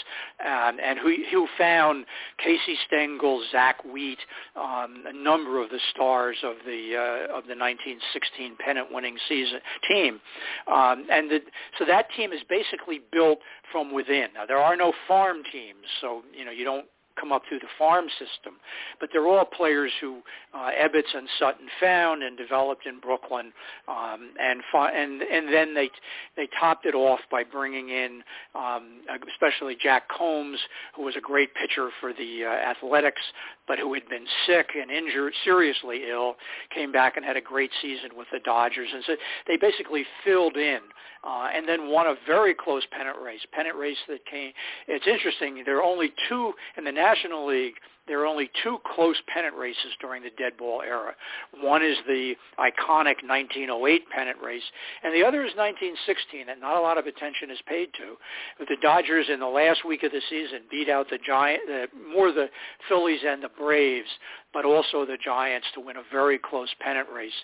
[0.45, 2.05] um, and who, who found
[2.43, 4.19] Casey Stengel, Zach Wheat,
[4.55, 10.19] um, a number of the stars of the, uh, of the 1916 pennant-winning season team.
[10.67, 11.39] Um, and the,
[11.79, 13.39] so that team is basically built
[13.71, 14.27] from within.
[14.33, 16.85] Now, there are no farm teams, so you know you don't
[17.19, 18.55] come up through the farm system,
[18.99, 20.21] but they're all players who
[20.53, 23.51] uh, Ebbets and Sutton found and developed in Brooklyn,
[23.87, 25.89] um, and and and then they
[26.35, 28.23] they topped it off by bringing in
[28.55, 29.01] um,
[29.31, 30.59] especially Jack Coombs,
[30.95, 33.21] who was a great pitcher for the uh, Athletics,
[33.67, 36.35] but who had been sick and injured, seriously ill,
[36.73, 39.15] came back and had a great season with the Dodgers, and so
[39.47, 40.79] they basically filled in
[41.27, 43.41] uh, and then won a very close pennant race.
[43.51, 44.51] Pennant race that came.
[44.87, 45.61] It's interesting.
[45.65, 47.73] There are only two in the National League.
[48.07, 51.13] There are only two close pennant races during the dead ball era.
[51.61, 54.63] One is the iconic 1908 pennant race,
[55.03, 58.15] and the other is 1916 that not a lot of attention is paid to.
[58.57, 61.87] But the Dodgers in the last week of the season beat out the Giant, the,
[62.13, 62.47] more the
[62.87, 64.09] Phillies and the Braves,
[64.53, 67.35] but also the Giants to win a very close pennant race.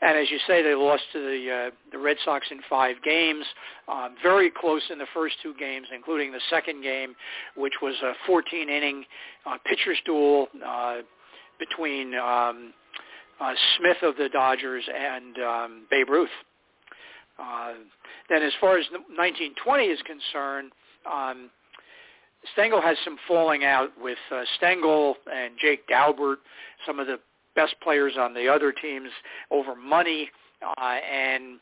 [0.00, 3.44] And as you say, they lost to the uh, the Red Sox in five games,
[3.92, 7.14] um, very close in the first two games, including the second game,
[7.56, 9.04] which was a 14 inning
[9.46, 10.98] uh, pitcher's duel uh,
[11.58, 12.72] between um,
[13.40, 16.30] uh, Smith of the Dodgers and um, Babe Ruth.
[17.38, 17.72] Uh,
[18.28, 20.72] then as far as 1920 is concerned,
[21.10, 21.50] um,
[22.52, 26.36] Stengel has some falling out with uh, Stengel and Jake Daubert,
[26.86, 27.18] some of the
[27.54, 29.10] best players on the other teams,
[29.50, 30.30] over money,
[30.62, 31.58] uh, and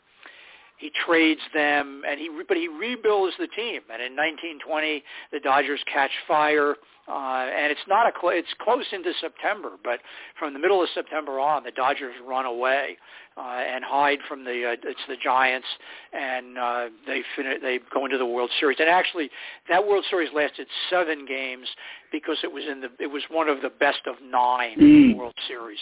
[0.81, 3.83] he trades them, and he but he rebuilds the team.
[3.93, 6.77] And in 1920, the Dodgers catch fire,
[7.07, 10.01] uh, and it's not a cl- it's close into September, but
[10.39, 12.97] from the middle of September on, the Dodgers run away
[13.37, 15.67] uh, and hide from the uh, it's the Giants,
[16.15, 18.79] and uh, they fin- they go into the World Series.
[18.81, 19.29] And actually,
[19.69, 21.69] that World Series lasted seven games
[22.11, 25.17] because it was in the it was one of the best of nine Mm.
[25.17, 25.79] World Series.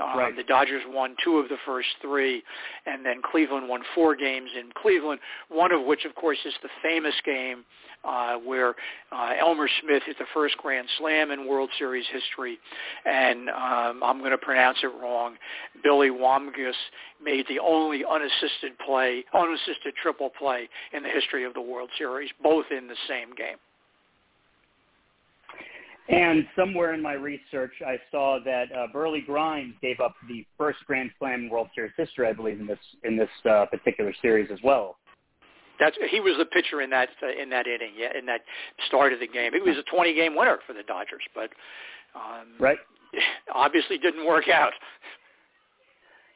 [0.00, 0.36] Um, right.
[0.36, 2.42] The Dodgers won two of the first three,
[2.86, 5.20] and then Cleveland won four games in Cleveland.
[5.48, 7.64] One of which, of course, is the famous game
[8.04, 8.74] uh, where
[9.12, 12.58] uh, Elmer Smith hit the first Grand Slam in World Series history,
[13.04, 15.36] and um, I'm going to pronounce it wrong.
[15.82, 16.74] Billy Wambgus
[17.22, 22.30] made the only unassisted play, unassisted triple play in the history of the World Series,
[22.42, 23.56] both in the same game.
[26.08, 30.78] And somewhere in my research, I saw that uh, Burleigh Grimes gave up the first
[30.86, 34.58] Grand Slam World Series history, I believe, in this in this uh, particular series as
[34.62, 34.96] well.
[35.80, 38.42] That's he was the pitcher in that uh, in that inning, yeah, in that
[38.86, 39.52] start of the game.
[39.52, 41.50] He was a 20 game winner for the Dodgers, but
[42.14, 42.78] um, right,
[43.54, 44.72] obviously didn't work out.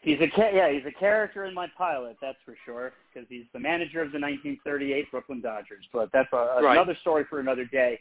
[0.03, 3.61] He's a yeah, he's a character in my pilot, that's for sure, because he's the
[3.61, 5.85] manager of the 1938 Brooklyn Dodgers.
[5.93, 6.73] But that's a, right.
[6.73, 8.01] another story for another day.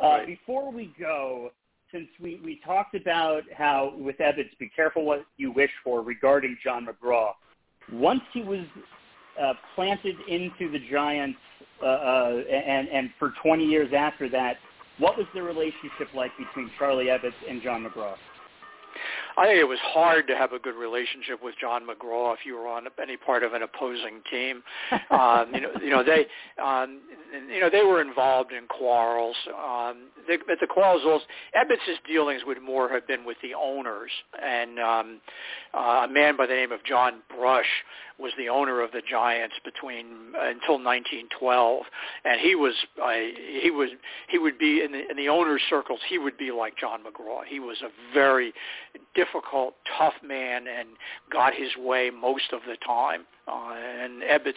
[0.00, 0.26] Uh, right.
[0.26, 1.50] Before we go,
[1.92, 6.56] since we, we talked about how with Ebbets, be careful what you wish for regarding
[6.62, 7.32] John McGraw.
[7.92, 8.64] Once he was
[9.40, 11.38] uh, planted into the Giants,
[11.82, 14.56] uh, uh, and and for 20 years after that,
[14.98, 18.14] what was the relationship like between Charlie Ebbets and John McGraw?
[19.36, 22.56] I think it was hard to have a good relationship with John McGraw if you
[22.56, 24.62] were on any part of an opposing team.
[25.10, 26.26] um, you know, you know they,
[26.62, 27.00] um,
[27.48, 29.36] you know, they were involved in quarrels.
[29.48, 31.24] Um, they, but the quarrels also,
[31.56, 34.10] Ebbets' dealings would more have been with the owners,
[34.42, 35.20] and um,
[35.74, 37.66] uh, a man by the name of John Brush
[38.18, 40.06] was the owner of the Giants between
[40.36, 41.82] uh, until 1912,
[42.24, 43.10] and he was uh,
[43.60, 43.88] he was
[44.28, 46.00] he would be in the in the owners' circles.
[46.08, 47.44] He would be like John McGraw.
[47.46, 48.52] He was a very
[49.22, 50.90] difficult, tough man, and
[51.32, 53.22] got his way most of the time.
[53.46, 54.54] Uh, and Ebbets,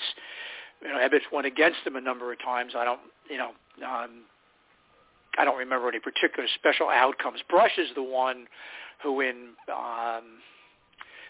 [0.81, 2.73] you know, Ebbets went against him a number of times.
[2.77, 2.99] I don't,
[3.29, 3.51] you know.
[3.85, 4.23] Um,
[5.37, 7.39] I don't remember any particular special outcomes.
[7.49, 8.47] Brush is the one
[9.03, 10.23] who, in um,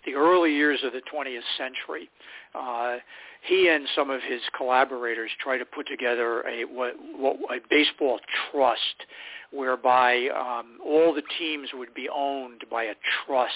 [0.05, 2.09] the early years of the 20th century,
[2.53, 2.97] uh,
[3.45, 8.19] he and some of his collaborators tried to put together a what, what a baseball
[8.51, 9.05] trust
[9.51, 12.93] whereby um, all the teams would be owned by a
[13.25, 13.53] trust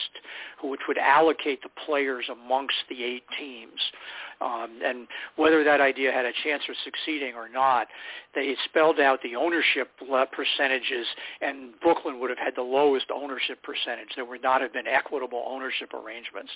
[0.64, 3.80] which would allocate the players amongst the eight teams.
[4.42, 7.88] Um, and whether that idea had a chance of succeeding or not,
[8.34, 9.90] they spelled out the ownership
[10.32, 11.06] percentages,
[11.42, 14.10] and Brooklyn would have had the lowest ownership percentage.
[14.16, 16.52] There would not have been equitable ownership arrangements.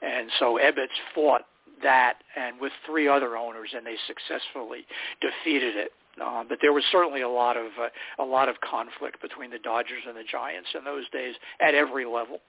[0.00, 1.42] And so Ebbets fought
[1.82, 4.86] that and with three other owners, and they successfully
[5.20, 5.92] defeated it.
[6.22, 9.58] Uh, but there was certainly a lot of uh, a lot of conflict between the
[9.58, 12.40] Dodgers and the Giants in those days at every level.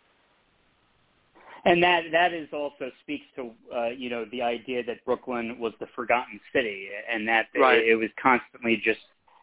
[1.65, 5.73] And that that is also speaks to uh, you know the idea that Brooklyn was
[5.81, 7.79] the forgotten city, and that right.
[7.79, 9.01] it, it was constantly just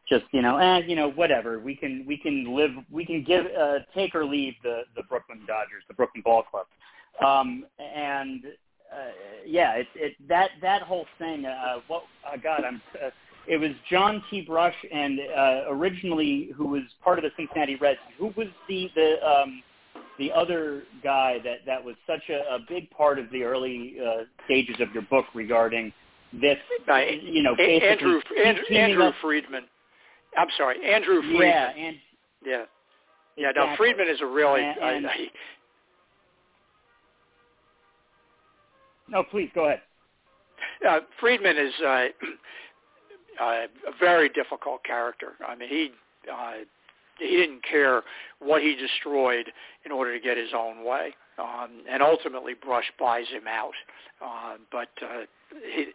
[0.09, 3.45] just you know eh, you know whatever we can we can live we can give
[3.47, 6.67] uh, take or leave the the Brooklyn Dodgers the Brooklyn Ball Club,
[7.25, 8.45] um, and
[8.93, 9.11] uh,
[9.47, 13.11] yeah it it that that whole thing uh, what uh, God I'm uh,
[13.47, 14.41] it was John T.
[14.41, 19.27] Brush and uh, originally who was part of the Cincinnati Reds who was the the
[19.27, 19.63] um,
[20.19, 24.25] the other guy that that was such a, a big part of the early uh,
[24.45, 25.93] stages of your book regarding
[26.41, 26.59] this,
[26.89, 29.65] uh, you know, Andrew Andrew, Andrew up, Freedman.
[30.37, 31.41] I'm sorry, Andrew Freedman.
[31.41, 31.97] Yeah, and
[32.45, 32.63] yeah,
[33.37, 33.51] yeah.
[33.51, 33.71] Exactly.
[33.71, 34.63] Now Freedman is a really.
[34.63, 35.29] And, and, I, I,
[39.15, 39.81] no, please go ahead.
[40.87, 41.87] Uh, Freedman is uh,
[43.41, 45.33] uh, a very difficult character.
[45.47, 45.91] I mean, he
[46.31, 46.65] uh,
[47.19, 48.03] he didn't care
[48.41, 49.53] what he destroyed
[49.85, 51.15] in order to get his own way.
[51.39, 53.75] Um, and ultimately, Brush buys him out.
[54.25, 55.23] Uh, but uh,
[55.75, 55.87] he,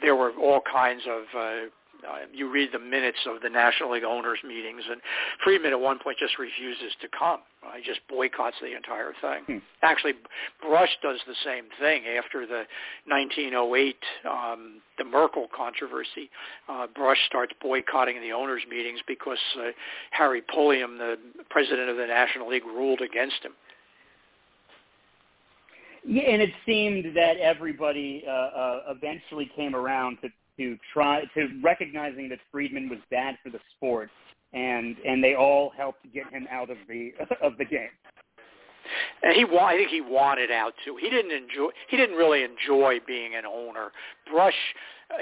[0.00, 1.22] there were all kinds of.
[1.36, 1.66] Uh,
[2.08, 5.00] uh, you read the minutes of the National League owners meetings, and
[5.42, 7.40] Freedman at one point just refuses to come.
[7.62, 9.44] Uh, he just boycotts the entire thing.
[9.46, 9.64] Hmm.
[9.82, 10.14] Actually,
[10.62, 12.64] Brush does the same thing after the
[13.06, 13.96] 1908
[14.28, 16.30] um, the Merkle controversy.
[16.68, 19.70] Uh, Brush starts boycotting the owners meetings because uh,
[20.10, 21.16] Harry Pulliam, the
[21.50, 23.52] president of the National League, ruled against him.
[26.06, 30.28] Yeah, and it seemed that everybody uh, uh, eventually came around to
[30.60, 34.10] to try to recognizing that Freedman was bad for the sport,
[34.52, 37.88] and and they all helped get him out of the of the game.
[39.22, 40.96] And he, I think he wanted out too.
[41.00, 41.70] He didn't enjoy.
[41.88, 43.92] He didn't really enjoy being an owner.
[44.30, 44.54] Brush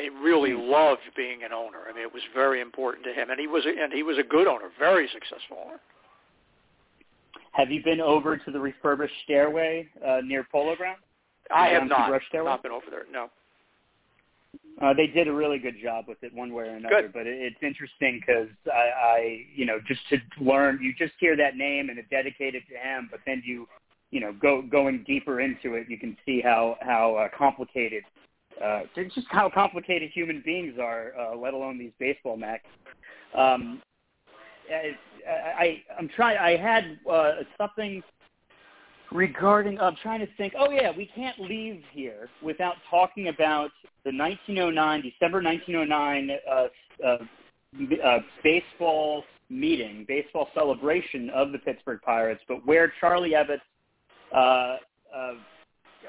[0.00, 1.78] he really loved being an owner.
[1.88, 4.18] I mean, it was very important to him, and he was a, and he was
[4.18, 5.80] a good owner, very successful owner.
[7.52, 10.98] Have you been over to the refurbished stairway uh, near Polo Ground?
[11.54, 12.10] I have not.
[12.32, 13.04] Not been over there.
[13.10, 13.30] No.
[14.80, 17.02] Uh, they did a really good job with it, one way or another.
[17.02, 17.12] Good.
[17.12, 21.36] But it, it's interesting because I, I, you know, just to learn, you just hear
[21.36, 23.66] that name and it's dedicated to him, but then you
[24.10, 28.02] you know, go going deeper into it, you can see how how uh, complicated,
[28.64, 32.64] uh, just how complicated human beings are, uh, let alone these baseball macs.
[33.34, 33.82] Um,
[34.70, 34.94] I,
[35.30, 36.38] I I'm trying.
[36.38, 38.02] I had uh, something
[39.12, 39.78] regarding.
[39.80, 40.54] I'm trying to think.
[40.58, 43.70] Oh yeah, we can't leave here without talking about
[44.04, 47.18] the 1909 December 1909 uh, uh,
[48.04, 53.60] uh, baseball meeting, baseball celebration of the Pittsburgh Pirates, but where Charlie Ebbets,
[54.34, 54.76] uh,
[55.14, 55.34] uh,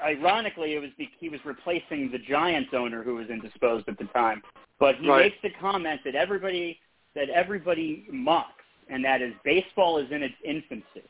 [0.04, 4.04] ironically, it was the, he was replacing the Giants owner who was indisposed at the
[4.06, 4.42] time.
[4.78, 5.24] But he Right.
[5.30, 6.80] makes the comment that everybody
[7.14, 11.02] that everybody mocks, and that is baseball is in its infancy.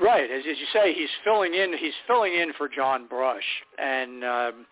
[0.00, 1.72] Right, as, as you say, he's filling in.
[1.78, 3.44] He's filling in for John Brush,
[3.78, 4.66] and um,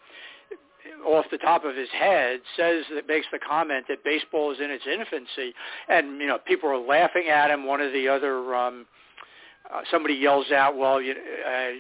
[1.07, 4.71] off the top of his head says that makes the comment that baseball is in
[4.71, 5.55] its infancy,
[5.89, 7.65] and you know people are laughing at him.
[7.65, 8.87] One of the other um,
[9.73, 11.71] uh, somebody yells out, "Well, you, uh,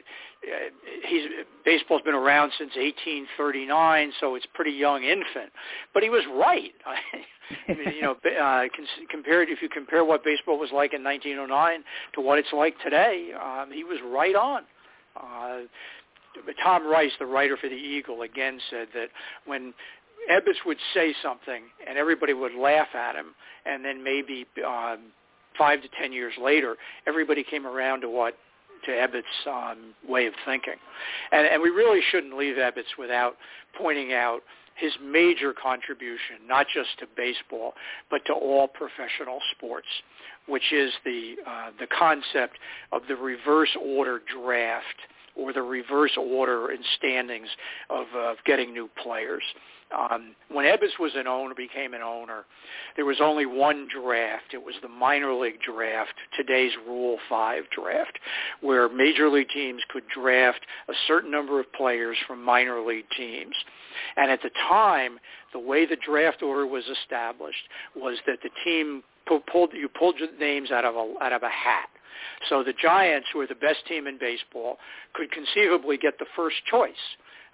[1.08, 1.22] he's
[1.64, 5.52] baseball's been around since 1839, so it's pretty young infant."
[5.92, 6.72] But he was right.
[7.68, 8.64] I mean, you know, uh,
[9.10, 11.84] compared if you compare what baseball was like in 1909
[12.14, 14.62] to what it's like today, um, he was right on.
[15.16, 15.66] Uh,
[16.62, 19.08] Tom Rice, the writer for the Eagle, again said that
[19.46, 19.72] when
[20.30, 23.34] Ebbets would say something and everybody would laugh at him,
[23.66, 25.12] and then maybe um,
[25.56, 26.76] five to ten years later,
[27.06, 28.34] everybody came around to what
[28.84, 30.74] to Ebbets' um, way of thinking,
[31.32, 33.36] and, and we really shouldn't leave Ebbets without
[33.78, 34.40] pointing out
[34.76, 37.74] his major contribution, not just to baseball,
[38.10, 39.86] but to all professional sports,
[40.48, 42.58] which is the uh, the concept
[42.92, 44.84] of the reverse order draft
[45.36, 47.48] or the reverse order in standings
[47.90, 49.42] of, of getting new players.
[49.92, 52.44] Um, when Ebbets was an owner, became an owner,
[52.96, 54.52] there was only one draft.
[54.52, 58.18] It was the minor league draft, today's Rule 5 draft,
[58.60, 63.54] where major league teams could draft a certain number of players from minor league teams.
[64.16, 65.18] And at the time,
[65.52, 70.70] the way the draft order was established was that the team pulled you pulled names
[70.70, 71.88] out of a out of a hat.
[72.48, 74.78] So the Giants, who are the best team in baseball,
[75.14, 76.92] could conceivably get the first choice.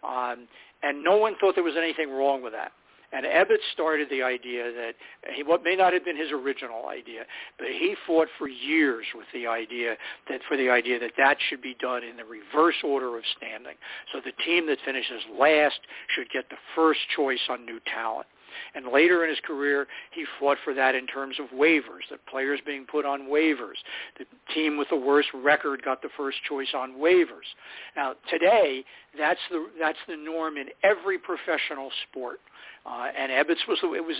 [0.07, 0.49] Um,
[0.83, 2.73] and no one thought there was anything wrong with that.
[3.13, 4.95] And Ebbets started the idea that
[5.35, 7.23] he, what may not have been his original idea,
[7.59, 9.97] but he fought for years with the idea
[10.29, 13.75] that for the idea that that should be done in the reverse order of standing.
[14.13, 15.81] So the team that finishes last
[16.15, 18.27] should get the first choice on new talent.
[18.75, 22.61] And later in his career, he fought for that in terms of waivers, that players
[22.65, 23.79] being put on waivers.
[24.19, 27.49] The team with the worst record got the first choice on waivers.
[27.97, 28.85] Now, today,
[29.19, 32.41] that's the, that's the norm in every professional sport.
[32.87, 34.17] Uh, and Ebbets was, it was,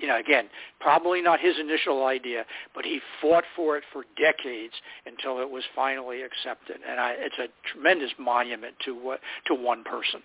[0.00, 0.46] you know, again,
[0.80, 2.44] probably not his initial idea,
[2.74, 4.74] but he fought for it for decades
[5.06, 6.76] until it was finally accepted.
[6.88, 10.20] And I, it's a tremendous monument to, uh, to one person.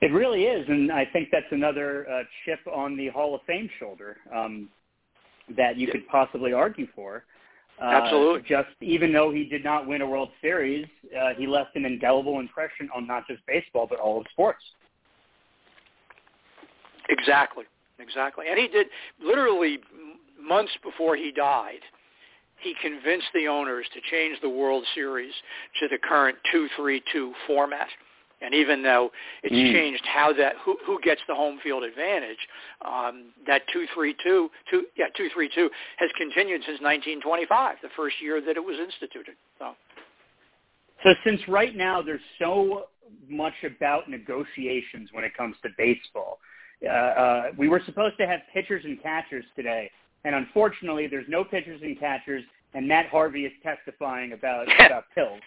[0.00, 3.68] It really is, and I think that's another uh, chip on the Hall of Fame
[3.78, 4.68] shoulder um,
[5.56, 7.24] that you could possibly argue for.
[7.80, 8.42] Uh, Absolutely.
[8.48, 10.86] Just even though he did not win a World Series,
[11.18, 14.62] uh, he left an indelible impression on not just baseball but all of sports.
[17.08, 17.64] Exactly,
[17.98, 18.46] exactly.
[18.48, 18.86] And he did
[19.22, 21.80] literally m- months before he died.
[22.60, 25.32] He convinced the owners to change the World Series
[25.80, 27.88] to the current two-three-two format.
[28.42, 29.12] And even though
[29.42, 29.72] it's Mm.
[29.72, 32.38] changed how that who, who gets the home field advantage,
[32.82, 38.64] um, that two-three-two, two yeah two-three-two has continued since 1925, the first year that it
[38.64, 39.36] was instituted.
[39.58, 39.76] So
[41.02, 42.86] So since right now there's so
[43.28, 46.38] much about negotiations when it comes to baseball,
[46.84, 49.90] uh, uh, we were supposed to have pitchers and catchers today,
[50.24, 52.42] and unfortunately there's no pitchers and catchers,
[52.74, 55.40] and Matt Harvey is testifying about about pills.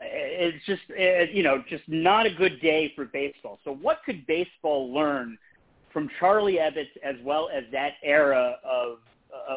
[0.00, 0.82] It's just
[1.32, 3.58] you know just not a good day for baseball.
[3.64, 5.38] So what could baseball learn
[5.92, 8.98] from Charlie Ebbets as well as that era of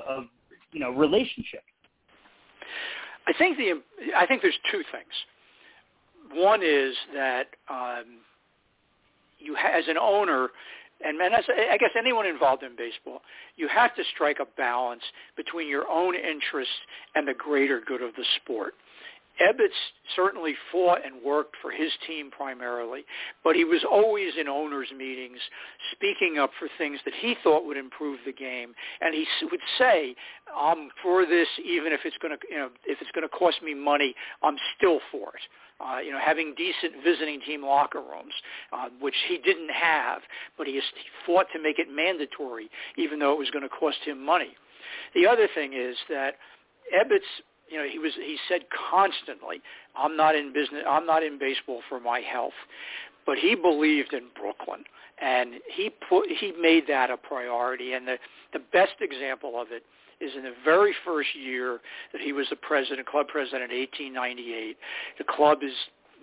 [0.07, 0.25] of
[0.71, 1.63] you know relationships?
[3.27, 3.81] I think the
[4.15, 5.13] I think there's two things.
[6.33, 8.19] One is that um,
[9.39, 10.49] you as an owner,
[11.03, 13.21] and as, I guess anyone involved in baseball,
[13.55, 15.03] you have to strike a balance
[15.35, 16.73] between your own interests
[17.15, 18.73] and the greater good of the sport.
[19.41, 19.77] Ebbets
[20.15, 23.05] certainly fought and worked for his team primarily,
[23.43, 25.39] but he was always in owners' meetings
[25.93, 30.15] speaking up for things that he thought would improve the game, and he would say,
[30.55, 33.61] "I'm for this, even if it's going to, you know, if it's going to cost
[33.61, 34.13] me money,
[34.43, 35.41] I'm still for it."
[35.79, 38.33] Uh, you know, having decent visiting team locker rooms,
[38.73, 40.21] uh, which he didn't have,
[40.57, 40.81] but he, he
[41.25, 44.57] fought to make it mandatory, even though it was going to cost him money.
[45.15, 46.35] The other thing is that
[46.93, 47.21] Ebbets
[47.69, 49.61] you know, he was he said constantly,
[49.95, 50.83] "I'm not in business.
[50.87, 52.53] I'm not in baseball for my health,"
[53.25, 54.83] but he believed in Brooklyn,
[55.19, 57.93] and he put he made that a priority.
[57.93, 58.17] And the
[58.53, 59.83] the best example of it
[60.19, 61.79] is in the very first year
[62.11, 64.77] that he was the president, club president, in 1898.
[65.17, 65.73] The club is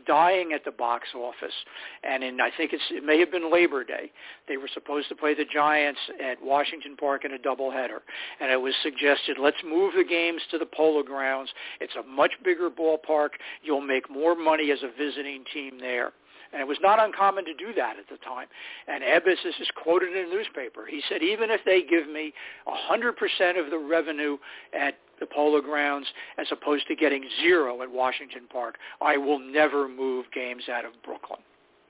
[0.06, 1.54] dying at the box office.
[2.02, 4.10] And in I think it's it may have been Labor Day,
[4.48, 8.00] they were supposed to play the Giants at Washington Park in a doubleheader,
[8.40, 11.50] and it was suggested let's move the games to the Polo Grounds.
[11.80, 13.30] It's a much bigger ballpark.
[13.62, 16.12] You'll make more money as a visiting team there.
[16.52, 18.46] And it was not uncommon to do that at the time.
[18.86, 20.86] And Ebbets is quoted in the newspaper.
[20.86, 22.32] He said, even if they give me
[22.66, 24.38] 100% of the revenue
[24.72, 26.06] at the Polo Grounds
[26.38, 30.92] as opposed to getting zero at Washington Park, I will never move games out of
[31.04, 31.40] Brooklyn.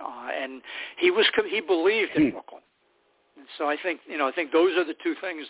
[0.00, 0.62] Uh, and
[0.98, 2.30] he was he believed in hmm.
[2.30, 2.62] Brooklyn.
[3.36, 5.46] And so I think you know I think those are the two things,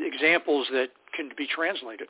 [0.00, 2.08] examples that can be translated.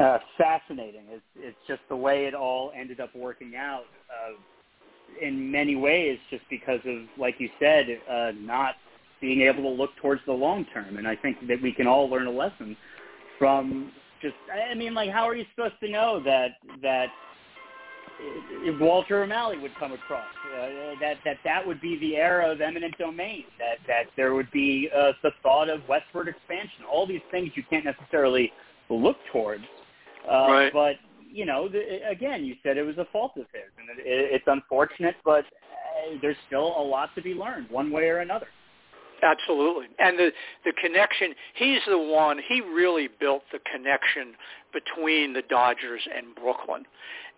[0.00, 1.02] Uh, fascinating.
[1.10, 3.84] It's it's just the way it all ended up working out.
[4.10, 4.34] Uh,
[5.20, 8.76] in many ways, just because of, like you said, uh, not
[9.22, 10.98] being able to look towards the long term.
[10.98, 12.76] And I think that we can all learn a lesson
[13.38, 13.90] from
[14.20, 14.34] just.
[14.70, 16.50] I mean, like, how are you supposed to know that
[16.82, 17.06] that
[18.20, 20.68] if Walter O'Malley would come across uh,
[21.00, 23.44] that that that would be the era of eminent domain.
[23.58, 26.84] That that there would be uh, the thought of westward expansion.
[26.90, 28.52] All these things you can't necessarily
[28.90, 29.64] look towards.
[30.30, 30.72] Uh, right.
[30.72, 30.96] But
[31.30, 34.44] you know, the, again, you said it was a fault of his, and it, it's
[34.46, 38.48] unfortunate, but uh, there's still a lot to be learned, one way or another.
[39.22, 39.86] Absolutely.
[39.98, 40.32] And the
[40.64, 44.34] the connection, he's the one, he really built the connection
[44.72, 46.84] between the Dodgers and Brooklyn.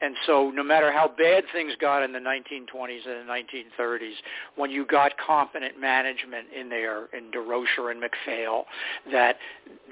[0.01, 4.15] And so no matter how bad things got in the 1920s and the 1930s,
[4.57, 8.65] when you got competent management in there in Durocher and MacPhail,
[9.13, 9.37] that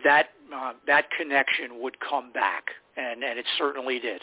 [0.04, 2.64] that uh, that connection would come back,
[2.96, 4.22] and and it certainly did.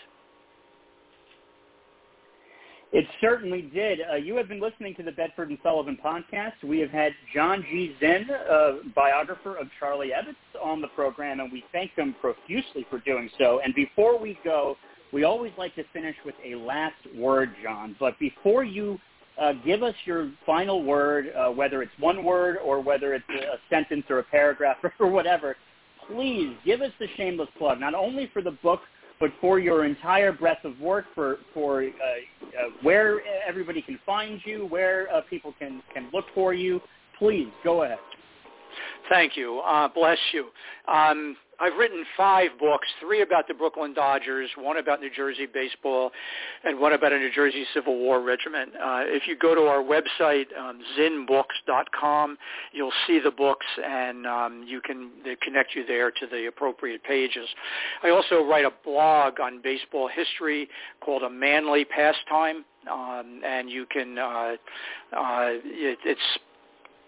[2.92, 4.00] It certainly did.
[4.12, 6.54] Uh, you have been listening to the Bedford and Sullivan podcast.
[6.64, 7.96] We have had John G.
[8.00, 13.00] Zinn, uh, biographer of Charlie Ebbets, on the program, and we thank him profusely for
[13.00, 13.62] doing so.
[13.64, 14.76] And before we go,
[15.14, 17.96] we always like to finish with a last word, John.
[18.00, 18.98] But before you
[19.40, 23.58] uh, give us your final word, uh, whether it's one word or whether it's a
[23.70, 25.56] sentence or a paragraph or whatever,
[26.08, 28.80] please give us the shameless plug, not only for the book–
[29.20, 34.40] but for your entire breadth of work, for for uh, uh, where everybody can find
[34.46, 36.80] you, where uh, people can can look for you,
[37.18, 38.00] please go ahead.
[39.10, 39.60] Thank you.
[39.60, 40.48] Uh, bless you.
[40.88, 46.12] Um, I've written five books, three about the Brooklyn Dodgers, one about New Jersey baseball,
[46.64, 48.72] and one about a New Jersey Civil War regiment.
[48.76, 52.38] Uh, if you go to our website, um, zinnbooks.com,
[52.72, 57.48] you'll see the books, and um, you can connect you there to the appropriate pages.
[58.04, 60.70] I also write a blog on baseball history
[61.02, 64.56] called A Manly Pastime, um, and you can uh,
[65.12, 66.40] uh, it, it's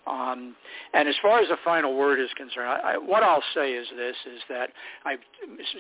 [0.07, 0.57] Um,
[0.95, 3.87] and as far as the final word is concerned, I, I, what I'll say is
[3.97, 4.71] this: is that
[5.05, 5.17] I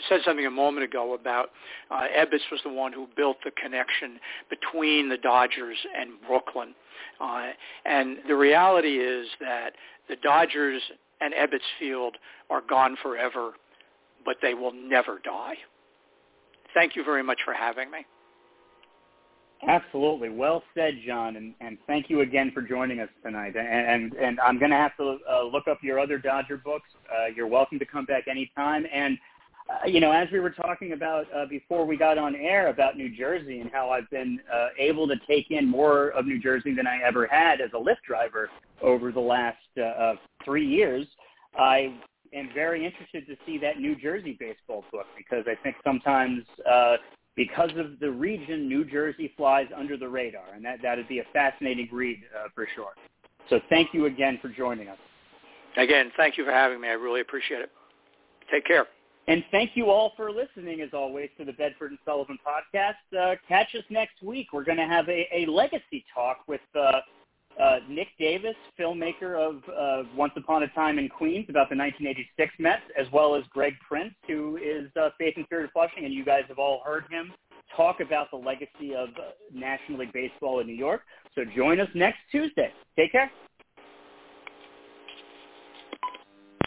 [0.09, 1.51] said something a moment ago about
[1.91, 4.19] uh, Ebbets was the one who built the connection
[4.51, 6.75] between the Dodgers and Brooklyn.
[7.21, 7.49] Uh,
[7.85, 9.71] and the reality is that
[10.09, 10.83] the Dodgers
[11.21, 12.17] and Ebbets Field
[12.51, 13.53] are gone forever,
[14.25, 15.55] but they will never die.
[16.75, 18.05] Thank you very much for having me.
[19.67, 23.57] Absolutely, well said, John, and, and thank you again for joining us tonight.
[23.57, 26.89] And and, and I'm going to have to uh, look up your other Dodger books.
[27.13, 28.87] Uh, you're welcome to come back anytime.
[28.93, 29.19] And
[29.69, 32.97] uh, you know, as we were talking about uh, before we got on air about
[32.97, 36.73] New Jersey and how I've been uh, able to take in more of New Jersey
[36.73, 38.49] than I ever had as a Lyft driver
[38.81, 40.15] over the last uh,
[40.45, 41.07] three years,
[41.59, 41.95] I
[42.33, 46.45] am very interested to see that New Jersey baseball book because I think sometimes
[47.39, 51.21] because of the region, New Jersey flies under the radar, and that that would be
[51.21, 52.91] a fascinating read uh, for sure.
[53.49, 54.99] So thank you again for joining us.
[55.77, 56.89] Again, thank you for having me.
[56.89, 57.71] I really appreciate it.
[58.51, 58.87] Take care.
[59.29, 62.95] And thank you all for listening, as always, to the Bedford and Sullivan podcast.
[63.17, 64.49] Uh, catch us next week.
[64.53, 67.01] We're going to have a, a legacy talk with uh,
[67.61, 72.55] uh, Nick Davis, filmmaker of uh, Once Upon a Time in Queens, about the 1986
[72.59, 76.15] Mets, as well as Greg Prince, who is uh, Faith and Spirit of Flushing, and
[76.15, 77.33] you guys have all heard him
[77.77, 81.03] talk about the legacy of uh, National League Baseball in New York.
[81.35, 82.73] So join us next Tuesday.
[82.97, 83.31] Take care.